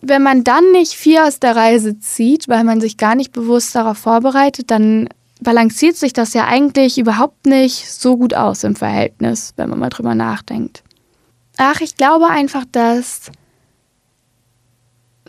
wenn 0.00 0.22
man 0.22 0.42
dann 0.42 0.72
nicht 0.72 0.94
viel 0.94 1.18
aus 1.18 1.38
der 1.38 1.54
Reise 1.54 2.00
zieht, 2.00 2.48
weil 2.48 2.64
man 2.64 2.80
sich 2.80 2.96
gar 2.96 3.14
nicht 3.14 3.32
bewusst 3.32 3.76
darauf 3.76 3.98
vorbereitet, 3.98 4.70
dann 4.70 5.08
balanciert 5.40 5.96
sich 5.96 6.12
das 6.12 6.34
ja 6.34 6.46
eigentlich 6.46 6.98
überhaupt 6.98 7.46
nicht 7.46 7.92
so 7.92 8.16
gut 8.16 8.34
aus 8.34 8.64
im 8.64 8.74
Verhältnis, 8.74 9.52
wenn 9.56 9.70
man 9.70 9.78
mal 9.78 9.90
drüber 9.90 10.16
nachdenkt. 10.16 10.82
Ach, 11.58 11.80
ich 11.80 11.96
glaube 11.96 12.28
einfach, 12.28 12.64
dass 12.72 13.30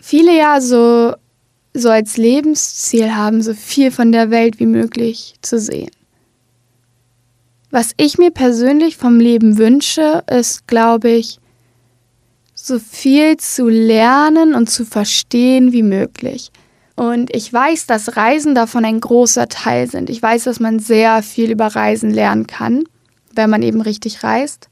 viele 0.01 0.35
ja 0.35 0.61
so, 0.61 1.13
so 1.77 1.89
als 1.89 2.17
Lebensziel 2.17 3.15
haben, 3.15 3.41
so 3.41 3.53
viel 3.53 3.91
von 3.91 4.11
der 4.11 4.29
Welt 4.31 4.59
wie 4.59 4.65
möglich 4.65 5.35
zu 5.41 5.59
sehen. 5.59 5.91
Was 7.69 7.91
ich 7.97 8.17
mir 8.17 8.31
persönlich 8.31 8.97
vom 8.97 9.19
Leben 9.19 9.57
wünsche, 9.57 10.23
ist, 10.29 10.67
glaube 10.67 11.09
ich, 11.09 11.39
so 12.55 12.79
viel 12.79 13.37
zu 13.37 13.67
lernen 13.67 14.55
und 14.55 14.69
zu 14.69 14.85
verstehen 14.85 15.73
wie 15.73 15.83
möglich. 15.83 16.51
Und 16.95 17.33
ich 17.35 17.51
weiß, 17.53 17.85
dass 17.85 18.17
Reisen 18.17 18.55
davon 18.55 18.83
ein 18.83 18.99
großer 18.99 19.47
Teil 19.47 19.87
sind. 19.87 20.09
Ich 20.09 20.21
weiß, 20.21 20.45
dass 20.45 20.59
man 20.59 20.79
sehr 20.79 21.21
viel 21.21 21.51
über 21.51 21.67
Reisen 21.67 22.09
lernen 22.09 22.47
kann, 22.47 22.85
wenn 23.33 23.49
man 23.49 23.61
eben 23.61 23.81
richtig 23.81 24.23
reist. 24.23 24.69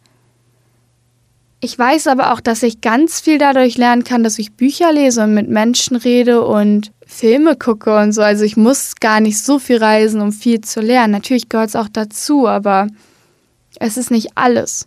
Ich 1.59 1.77
weiß 1.77 2.07
aber 2.07 2.33
auch, 2.33 2.41
dass 2.41 2.63
ich 2.63 2.81
ganz 2.81 3.19
viel 3.21 3.37
dadurch 3.37 3.77
lernen 3.77 4.03
kann, 4.03 4.23
dass 4.23 4.39
ich 4.39 4.53
Bücher 4.53 4.91
lese 4.91 5.23
und 5.23 5.33
mit 5.33 5.49
Menschen 5.49 5.95
rede 5.95 6.43
und 6.43 6.91
Filme 7.05 7.55
gucke 7.55 7.97
und 7.97 8.11
so. 8.11 8.21
Also 8.21 8.43
ich 8.43 8.57
muss 8.57 8.95
gar 8.95 9.19
nicht 9.19 9.39
so 9.39 9.59
viel 9.59 9.77
reisen, 9.77 10.21
um 10.21 10.31
viel 10.31 10.61
zu 10.61 10.81
lernen. 10.81 11.11
Natürlich 11.11 11.49
gehört 11.49 11.69
es 11.69 11.75
auch 11.75 11.89
dazu, 11.91 12.47
aber 12.47 12.87
es 13.79 13.97
ist 13.97 14.11
nicht 14.11 14.29
alles. 14.35 14.85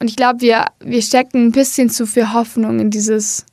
Und 0.00 0.10
ich 0.10 0.16
glaube, 0.16 0.40
wir, 0.40 0.66
wir 0.80 1.02
stecken 1.02 1.46
ein 1.46 1.52
bisschen 1.52 1.88
zu 1.88 2.06
viel 2.06 2.32
Hoffnung 2.32 2.80
in 2.80 2.90
dieses 2.90 3.46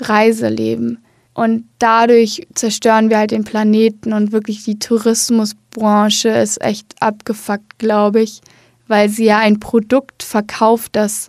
Reiseleben. 0.00 0.98
Und 1.32 1.64
dadurch 1.78 2.46
zerstören 2.54 3.10
wir 3.10 3.18
halt 3.18 3.30
den 3.30 3.44
Planeten 3.44 4.12
und 4.12 4.32
wirklich 4.32 4.64
die 4.64 4.78
Tourismusbranche 4.78 6.30
ist 6.30 6.60
echt 6.62 6.94
abgefuckt, 7.00 7.78
glaube 7.78 8.22
ich, 8.22 8.40
weil 8.88 9.08
sie 9.08 9.26
ja 9.26 9.38
ein 9.38 9.60
Produkt 9.60 10.22
verkauft, 10.22 10.96
das 10.96 11.28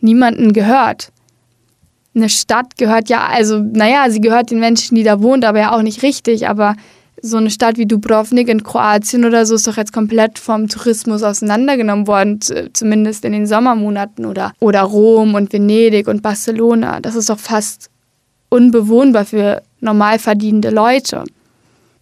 niemanden 0.00 0.52
gehört. 0.52 1.12
Eine 2.18 2.28
Stadt 2.28 2.76
gehört 2.76 3.08
ja, 3.08 3.26
also 3.26 3.60
naja, 3.60 4.10
sie 4.10 4.20
gehört 4.20 4.50
den 4.50 4.58
Menschen, 4.58 4.96
die 4.96 5.04
da 5.04 5.22
wohnen, 5.22 5.44
aber 5.44 5.60
ja 5.60 5.72
auch 5.72 5.82
nicht 5.82 6.02
richtig. 6.02 6.48
Aber 6.48 6.74
so 7.22 7.36
eine 7.36 7.50
Stadt 7.50 7.78
wie 7.78 7.86
Dubrovnik 7.86 8.48
in 8.48 8.64
Kroatien 8.64 9.24
oder 9.24 9.46
so 9.46 9.54
ist 9.54 9.68
doch 9.68 9.76
jetzt 9.76 9.92
komplett 9.92 10.40
vom 10.40 10.68
Tourismus 10.68 11.22
auseinandergenommen 11.22 12.08
worden, 12.08 12.40
zumindest 12.72 13.24
in 13.24 13.32
den 13.32 13.46
Sommermonaten 13.46 14.26
oder, 14.26 14.52
oder 14.58 14.82
Rom 14.82 15.34
und 15.34 15.52
Venedig 15.52 16.08
und 16.08 16.22
Barcelona. 16.22 17.00
Das 17.00 17.14
ist 17.14 17.30
doch 17.30 17.38
fast 17.38 17.88
unbewohnbar 18.48 19.24
für 19.24 19.62
normal 19.80 20.18
verdienende 20.18 20.70
Leute. 20.70 21.22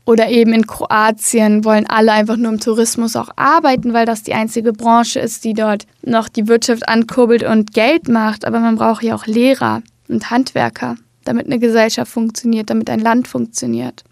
Oder 0.06 0.30
eben 0.30 0.54
in 0.54 0.66
Kroatien 0.66 1.64
wollen 1.64 1.86
alle 1.86 2.12
einfach 2.12 2.36
nur 2.36 2.52
im 2.52 2.60
Tourismus 2.60 3.16
auch 3.16 3.28
arbeiten, 3.36 3.92
weil 3.92 4.06
das 4.06 4.22
die 4.22 4.32
einzige 4.32 4.72
Branche 4.72 5.20
ist, 5.20 5.44
die 5.44 5.52
dort 5.52 5.86
noch 6.02 6.30
die 6.30 6.48
Wirtschaft 6.48 6.88
ankurbelt 6.88 7.42
und 7.42 7.74
Geld 7.74 8.08
macht. 8.08 8.46
Aber 8.46 8.60
man 8.60 8.76
braucht 8.76 9.02
ja 9.02 9.14
auch 9.14 9.26
Lehrer 9.26 9.82
und 10.08 10.30
Handwerker, 10.30 10.96
damit 11.24 11.46
eine 11.46 11.58
Gesellschaft 11.58 12.10
funktioniert, 12.10 12.70
damit 12.70 12.90
ein 12.90 13.00
Land 13.00 13.28
funktioniert. 13.28 14.04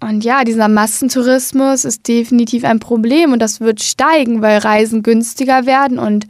Und 0.00 0.22
ja, 0.22 0.44
dieser 0.44 0.68
Massentourismus 0.68 1.84
ist 1.84 2.06
definitiv 2.06 2.64
ein 2.64 2.78
Problem 2.78 3.32
und 3.32 3.38
das 3.38 3.60
wird 3.60 3.82
steigen, 3.82 4.42
weil 4.42 4.58
Reisen 4.58 5.02
günstiger 5.02 5.64
werden 5.66 5.98
und 5.98 6.26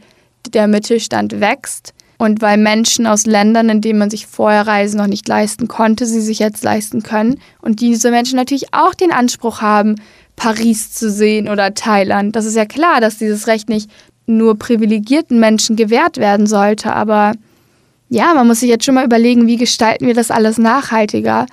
der 0.53 0.67
Mittelstand 0.67 1.41
wächst. 1.41 1.93
Und 2.17 2.41
weil 2.41 2.57
Menschen 2.57 3.07
aus 3.07 3.25
Ländern, 3.25 3.67
in 3.67 3.81
denen 3.81 3.99
man 3.99 4.09
sich 4.09 4.25
vorher 4.25 4.65
Reisen 4.65 4.97
noch 4.97 5.07
nicht 5.07 5.27
leisten 5.27 5.67
konnte, 5.67 6.05
sie 6.05 6.21
sich 6.21 6.39
jetzt 6.39 6.63
leisten 6.63 7.03
können. 7.03 7.41
Und 7.61 7.81
diese 7.81 8.09
Menschen 8.09 8.37
natürlich 8.37 8.73
auch 8.73 8.93
den 8.93 9.11
Anspruch 9.11 9.61
haben, 9.61 9.95
Paris 10.37 10.93
zu 10.93 11.11
sehen 11.11 11.49
oder 11.49 11.73
Thailand. 11.73 12.35
Das 12.37 12.45
ist 12.45 12.55
ja 12.55 12.65
klar, 12.65 13.01
dass 13.01 13.17
dieses 13.17 13.47
Recht 13.47 13.67
nicht 13.67 13.89
nur 14.25 14.57
privilegierten 14.57 15.41
Menschen 15.41 15.75
gewährt 15.75 16.15
werden 16.17 16.47
sollte. 16.47 16.93
Aber 16.93 17.33
ja, 18.09 18.33
man 18.33 18.47
muss 18.47 18.59
sich 18.59 18.69
jetzt 18.69 18.85
schon 18.85 18.95
mal 18.95 19.05
überlegen, 19.05 19.47
wie 19.47 19.57
gestalten 19.57 20.07
wir 20.07 20.13
das 20.13 20.31
alles 20.31 20.57
nachhaltiger. 20.57 21.45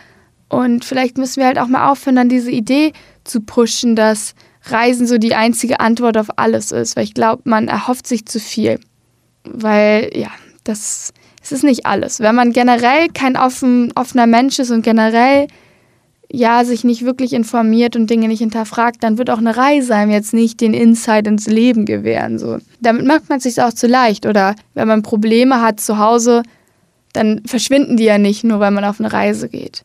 Und 0.49 0.85
vielleicht 0.85 1.17
müssen 1.17 1.41
wir 1.41 1.47
halt 1.47 1.59
auch 1.59 1.69
mal 1.69 1.91
aufhören, 1.91 2.17
dann 2.17 2.29
diese 2.29 2.51
Idee 2.51 2.93
zu 3.25 3.41
pushen, 3.41 3.97
dass 3.97 4.35
Reisen 4.65 5.07
so 5.07 5.19
die 5.19 5.35
einzige 5.35 5.81
Antwort 5.81 6.19
auf 6.19 6.29
alles 6.37 6.73
ist. 6.73 6.97
Weil 6.97 7.05
ich 7.05 7.15
glaube, 7.15 7.43
man 7.45 7.69
erhofft 7.69 8.07
sich 8.07 8.27
zu 8.27 8.38
viel. 8.38 8.79
Weil, 9.45 10.11
ja, 10.15 10.29
das, 10.65 11.12
das 11.41 11.53
ist 11.53 11.65
nicht 11.65 11.87
alles. 11.87 12.21
Wenn 12.21 12.35
man 12.35 12.53
generell 12.53 13.09
kein 13.09 13.37
offen, 13.37 13.93
offener 13.95 14.27
Mensch 14.27 14.59
ist 14.59 14.71
und 14.71 14.83
generell 14.83 15.49
ja, 16.35 16.64
sich 16.64 16.83
nicht 16.83 17.05
wirklich 17.05 17.35
informiert 17.35 17.95
und 17.95 18.09
Dinge 18.09 18.27
nicht 18.27 18.38
hinterfragt, 18.38 19.03
dann 19.03 19.18
wird 19.18 19.29
auch 19.29 19.38
eine 19.38 19.57
Reise 19.57 19.95
einem 19.95 20.11
jetzt 20.11 20.33
nicht 20.33 20.62
den 20.62 20.73
Insight 20.73 21.27
ins 21.27 21.47
Leben 21.47 21.85
gewähren. 21.85 22.38
So. 22.38 22.59
Damit 22.81 23.05
macht 23.05 23.29
man 23.29 23.37
es 23.37 23.45
sich 23.45 23.61
auch 23.61 23.73
zu 23.73 23.87
leicht. 23.87 24.25
Oder 24.25 24.55
wenn 24.73 24.88
man 24.88 25.03
Probleme 25.03 25.61
hat 25.61 25.79
zu 25.79 25.99
Hause, 25.99 26.42
dann 27.12 27.42
verschwinden 27.45 27.99
die 27.99 28.05
ja 28.05 28.16
nicht, 28.16 28.45
nur 28.45 28.61
weil 28.61 28.71
man 28.71 28.85
auf 28.85 28.99
eine 28.99 29.12
Reise 29.12 29.51
geht. 29.51 29.85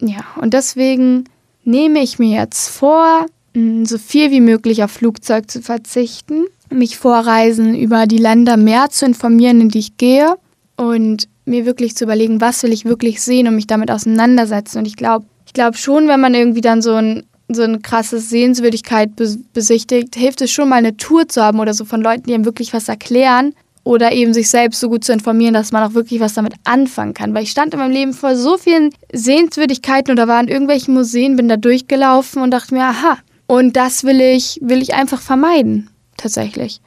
Ja, 0.00 0.24
und 0.40 0.52
deswegen 0.52 1.24
nehme 1.64 2.00
ich 2.00 2.18
mir 2.18 2.38
jetzt 2.38 2.68
vor, 2.68 3.24
so 3.84 3.98
viel 3.98 4.30
wie 4.30 4.42
möglich 4.42 4.84
auf 4.84 4.90
Flugzeug 4.90 5.50
zu 5.50 5.62
verzichten 5.62 6.44
mich 6.70 6.98
vor 6.98 7.16
Reisen 7.16 7.74
über 7.74 8.06
die 8.06 8.18
Länder 8.18 8.56
mehr 8.56 8.90
zu 8.90 9.06
informieren, 9.06 9.60
in 9.60 9.68
die 9.68 9.78
ich 9.78 9.96
gehe 9.96 10.36
und 10.76 11.28
mir 11.44 11.64
wirklich 11.64 11.96
zu 11.96 12.04
überlegen, 12.04 12.40
was 12.40 12.62
will 12.62 12.72
ich 12.72 12.84
wirklich 12.84 13.22
sehen 13.22 13.48
und 13.48 13.54
mich 13.54 13.66
damit 13.66 13.90
auseinandersetzen. 13.90 14.78
Und 14.78 14.86
ich 14.86 14.96
glaube, 14.96 15.26
ich 15.48 15.54
glaube 15.54 15.78
schon, 15.78 16.08
wenn 16.08 16.20
man 16.20 16.34
irgendwie 16.34 16.60
dann 16.60 16.82
so 16.82 16.94
ein 16.94 17.24
so 17.50 17.62
eine 17.62 17.80
krasse 17.80 18.20
Sehenswürdigkeit 18.20 19.12
besichtigt, 19.54 20.14
hilft 20.14 20.42
es 20.42 20.50
schon 20.50 20.68
mal 20.68 20.76
eine 20.76 20.98
Tour 20.98 21.26
zu 21.26 21.42
haben 21.42 21.60
oder 21.60 21.72
so 21.72 21.86
von 21.86 22.02
Leuten, 22.02 22.24
die 22.24 22.34
einem 22.34 22.44
wirklich 22.44 22.74
was 22.74 22.90
erklären 22.90 23.54
oder 23.84 24.12
eben 24.12 24.34
sich 24.34 24.50
selbst 24.50 24.80
so 24.80 24.90
gut 24.90 25.02
zu 25.02 25.14
informieren, 25.14 25.54
dass 25.54 25.72
man 25.72 25.82
auch 25.82 25.94
wirklich 25.94 26.20
was 26.20 26.34
damit 26.34 26.52
anfangen 26.64 27.14
kann. 27.14 27.32
Weil 27.32 27.44
ich 27.44 27.50
stand 27.50 27.72
in 27.72 27.80
meinem 27.80 27.92
Leben 27.92 28.12
vor 28.12 28.36
so 28.36 28.58
vielen 28.58 28.90
Sehenswürdigkeiten 29.14 30.12
oder 30.12 30.28
war 30.28 30.42
in 30.42 30.48
irgendwelchen 30.48 30.92
Museen, 30.92 31.36
bin 31.36 31.48
da 31.48 31.56
durchgelaufen 31.56 32.42
und 32.42 32.50
dachte 32.50 32.74
mir, 32.74 32.84
aha, 32.84 33.16
und 33.46 33.76
das 33.76 34.04
will 34.04 34.20
ich, 34.20 34.58
will 34.60 34.82
ich 34.82 34.92
einfach 34.92 35.22
vermeiden 35.22 35.88
tatsächlich. 36.18 36.82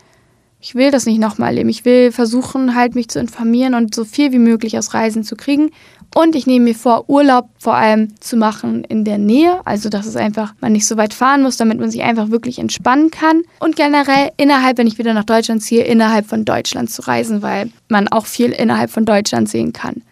Ich 0.60 0.76
will 0.76 0.92
das 0.92 1.08
nicht 1.08 1.20
nochmal 1.20 1.50
erleben. 1.50 1.70
Ich 1.70 1.86
will 1.86 2.12
versuchen, 2.12 2.76
halt 2.76 2.94
mich 2.94 3.08
zu 3.08 3.20
informieren 3.20 3.74
und 3.74 3.96
so 3.96 4.06
viel 4.06 4.32
wie 4.32 4.38
möglich 4.38 4.78
aus 4.78 4.94
Reisen 4.94 5.24
zu 5.24 5.36
kriegen. 5.36 5.72
Und 6.14 6.36
ich 6.36 6.46
nehme 6.46 6.66
mir 6.66 6.76
vor, 6.76 7.10
Urlaub 7.10 7.50
vor 7.58 7.76
allem 7.76 8.20
zu 8.20 8.36
machen 8.36 8.84
in 8.84 9.06
der 9.06 9.18
Nähe. 9.18 9.62
Also, 9.66 9.90
dass 9.90 10.06
es 10.06 10.16
einfach 10.16 10.54
man 10.60 10.74
nicht 10.74 10.86
so 10.86 10.98
weit 10.98 11.14
fahren 11.14 11.42
muss, 11.42 11.58
damit 11.58 11.80
man 11.80 11.90
sich 11.90 12.04
einfach 12.04 12.30
wirklich 12.30 12.60
entspannen 12.60 13.12
kann. 13.12 13.44
Und 13.60 13.76
generell 13.76 14.32
innerhalb, 14.38 14.78
wenn 14.78 14.88
ich 14.88 14.98
wieder 14.98 15.14
nach 15.14 15.24
Deutschland 15.24 15.64
ziehe, 15.64 15.84
innerhalb 15.84 16.28
von 16.28 16.44
Deutschland 16.44 16.90
zu 16.90 17.02
reisen, 17.08 17.42
weil 17.42 17.72
man 17.88 18.10
auch 18.10 18.26
viel 18.26 18.52
innerhalb 18.52 18.92
von 18.92 19.06
Deutschland 19.06 19.50
sehen 19.50 19.72
kann. 19.72 20.04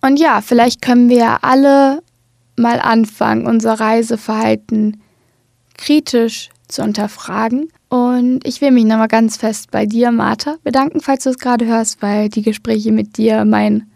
Und 0.00 0.18
ja, 0.18 0.40
vielleicht 0.40 0.80
können 0.80 1.08
wir 1.10 1.44
alle 1.44 2.02
mal 2.56 2.80
anfangen, 2.80 3.46
unser 3.46 3.74
Reiseverhalten 3.74 5.02
kritisch 5.76 6.48
zu 6.68 6.82
unterfragen 6.82 7.68
und 7.88 8.40
ich 8.44 8.60
will 8.60 8.72
mich 8.72 8.84
nochmal 8.84 9.08
ganz 9.08 9.36
fest 9.36 9.70
bei 9.70 9.86
dir, 9.86 10.10
Martha, 10.10 10.56
bedanken, 10.64 11.00
falls 11.00 11.24
du 11.24 11.30
es 11.30 11.38
gerade 11.38 11.66
hörst, 11.66 12.02
weil 12.02 12.28
die 12.28 12.42
Gespräche 12.42 12.92
mit 12.92 13.16
dir 13.16 13.44
mein, 13.44 13.88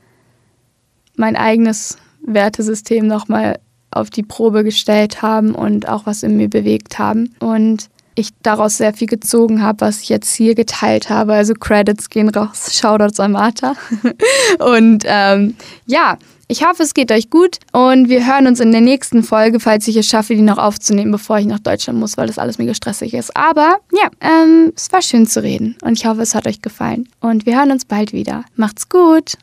mein 1.21 1.37
eigenes 1.37 1.99
Wertesystem 2.23 3.07
nochmal 3.07 3.61
auf 3.91 4.11
die 4.11 4.23
Probe 4.23 4.65
gestellt 4.65 5.23
haben 5.23 5.55
und 5.55 5.89
auch 5.89 6.07
was 6.07 6.23
in 6.23 6.37
mir 6.37 6.49
bewegt 6.49 6.99
haben. 6.99 7.35
Und 7.41 7.89
ich 8.15 8.31
daraus 8.43 8.77
sehr 8.77 8.93
viel 8.93 9.07
gezogen 9.07 9.63
habe, 9.63 9.81
was 9.83 10.01
ich 10.01 10.09
jetzt 10.09 10.35
hier 10.35 10.55
geteilt 10.55 11.11
habe. 11.11 11.33
Also 11.33 11.55
Credits 11.55 12.11
gehen 12.11 12.29
raus, 12.29 12.75
Shoutouts 12.79 13.21
an 13.21 13.33
Martha. 13.33 13.75
und 14.59 15.05
ähm, 15.07 15.57
ja, 15.87 16.19
ich 16.49 16.67
hoffe, 16.67 16.83
es 16.83 16.95
geht 16.95 17.13
euch 17.13 17.31
gut 17.31 17.59
und 17.73 18.09
wir 18.09 18.27
hören 18.27 18.49
uns 18.49 18.59
in 18.59 18.73
der 18.73 18.81
nächsten 18.81 19.23
Folge, 19.23 19.61
falls 19.61 19.87
ich 19.87 19.97
es 19.97 20.07
schaffe, 20.07 20.35
die 20.35 20.43
noch 20.43 20.59
aufzunehmen, 20.59 21.13
bevor 21.13 21.39
ich 21.39 21.47
nach 21.47 21.61
Deutschland 21.61 22.01
muss, 22.01 22.17
weil 22.17 22.27
das 22.27 22.39
alles 22.39 22.59
mega 22.59 22.75
stressig 22.75 23.15
ist. 23.15 23.37
Aber 23.37 23.77
ja, 23.93 24.11
ähm, 24.21 24.73
es 24.75 24.91
war 24.91 25.01
schön 25.01 25.29
zu 25.29 25.43
reden 25.45 25.77
und 25.83 25.93
ich 25.93 26.07
hoffe, 26.07 26.23
es 26.23 26.35
hat 26.35 26.49
euch 26.49 26.61
gefallen. 26.61 27.09
Und 27.21 27.47
wir 27.47 27.57
hören 27.57 27.71
uns 27.71 27.85
bald 27.85 28.13
wieder. 28.13 28.45
Macht's 28.57 28.89
gut! 28.89 29.37